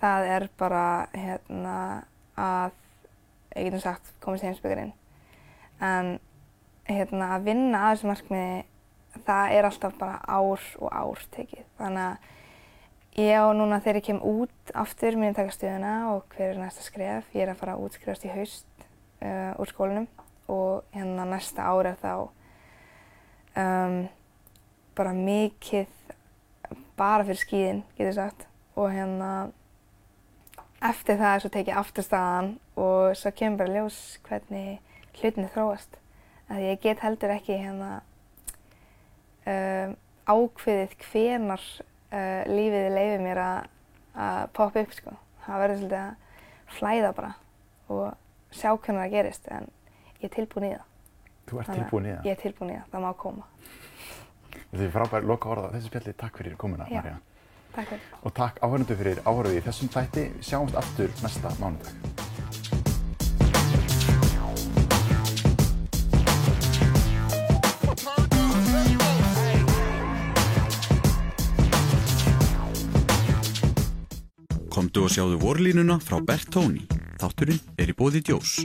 Það 0.00 0.28
er 0.36 0.48
bara, 0.60 0.84
hérna, 1.16 1.76
að, 2.38 2.78
ég 3.54 3.68
getum 3.68 3.82
sagt, 3.82 4.14
komast 4.22 4.46
í 4.46 4.50
heimsbyggjarinn. 4.50 4.94
En, 5.82 6.16
hérna, 6.88 7.34
að 7.36 7.48
vinna 7.48 7.82
að 7.88 7.94
þessu 7.94 8.10
markmiði, 8.10 8.62
það 9.24 9.56
er 9.56 9.68
alltaf 9.68 9.98
bara 10.00 10.20
ár 10.26 10.64
og 10.80 10.88
ár 10.92 11.24
tekið. 11.34 11.66
Þannig 11.78 12.06
að 12.08 13.22
ég 13.24 13.38
á 13.40 13.46
núna 13.54 13.80
þegar 13.80 14.00
ég 14.00 14.06
kem 14.08 14.20
út 14.26 14.74
aftur 14.74 15.18
minn 15.20 15.36
taka 15.36 15.54
stöðuna 15.54 15.94
og 16.12 16.24
hver 16.34 16.52
er 16.52 16.60
næsta 16.60 16.84
skref. 16.84 17.28
Ég 17.32 17.46
er 17.46 17.54
að 17.54 17.60
fara 17.62 17.76
að 17.76 17.86
útskrifast 17.86 18.26
í 18.26 18.32
haust 18.34 18.86
uh, 19.22 19.52
úr 19.60 19.70
skólanum 19.70 20.08
og 20.50 20.84
hérna 20.92 21.26
næsta 21.28 21.64
ár 21.64 21.88
er 21.88 22.00
þá 22.02 22.14
um, 23.56 24.00
bara 24.94 25.14
mikið 25.16 25.88
bara 26.98 27.24
fyrir 27.26 27.40
skíðin, 27.40 27.84
getur 27.98 28.16
sagt 28.18 28.46
og 28.78 28.90
hérna 28.92 29.30
eftir 30.84 31.18
það 31.18 31.40
svo 31.42 31.50
tek 31.54 31.70
ég 31.70 31.80
aftur 31.80 32.06
staðan 32.06 32.54
og 32.78 33.14
svo 33.18 33.32
kemur 33.34 33.64
bara 33.64 33.78
ljós 33.78 34.00
hvernig 34.26 34.80
hlutinni 35.14 35.50
þróast 35.54 35.98
að 36.52 36.66
ég 36.68 36.82
get 36.82 37.02
heldur 37.04 37.34
ekki 37.34 37.58
hérna 37.60 37.90
um, 39.46 39.94
ákveðið 40.28 40.96
hvenar 41.08 41.64
uh, 41.64 42.42
lífið 42.50 42.90
leifir 42.94 43.24
mér 43.24 43.42
að 43.44 44.50
poppa 44.54 44.84
upp 44.84 44.92
sko. 44.94 45.16
Það 45.44 45.62
verður 45.64 45.80
svolítið 45.80 46.00
að 46.00 46.76
flæða 46.78 47.12
bara 47.16 47.32
og 47.92 48.04
sjá 48.54 48.70
hvernig 48.72 49.02
það 49.02 49.14
gerist 49.16 49.48
en 49.52 49.68
ég 50.20 50.28
er 50.30 50.34
tilbúin 50.36 50.68
í 50.68 50.72
það. 50.74 50.88
Þú 51.44 51.60
ert 51.60 51.72
tilbúin 51.74 52.08
í 52.08 52.14
það. 52.14 52.28
Ég 52.28 52.36
er 52.36 52.42
tilbúin 52.44 52.72
í 52.72 52.78
það, 52.78 52.88
það 52.94 53.04
má 53.04 53.10
koma. 53.20 53.48
Þetta 54.54 54.86
er 54.86 54.92
frábær 54.94 55.28
loka 55.28 55.52
orða 55.52 55.72
þessu 55.74 55.90
spjalli. 55.90 56.16
Takk 56.24 56.40
fyrir 56.40 56.58
komuna. 56.58 56.88
Marja. 56.90 57.16
Takk 57.74 57.92
fyrir. 57.92 58.10
Og 58.22 58.36
takk 58.38 58.60
áhörnundu 58.62 58.98
fyrir 59.02 59.22
áhörðu 59.26 59.58
í 59.58 59.64
þessum 59.66 59.92
þætti. 59.94 60.28
Sjáumst 60.46 60.78
aftur 60.80 61.14
næsta 61.22 61.54
mánudag. 61.60 62.13
Komdu 74.94 75.08
og 75.08 75.10
sjáðu 75.10 75.38
vorlínuna 75.42 75.96
frá 75.98 76.20
Bertóni. 76.22 76.84
Þátturinn 77.18 77.58
er 77.82 77.90
í 77.90 77.98
bóði 77.98 78.20
Djós. 78.22 78.60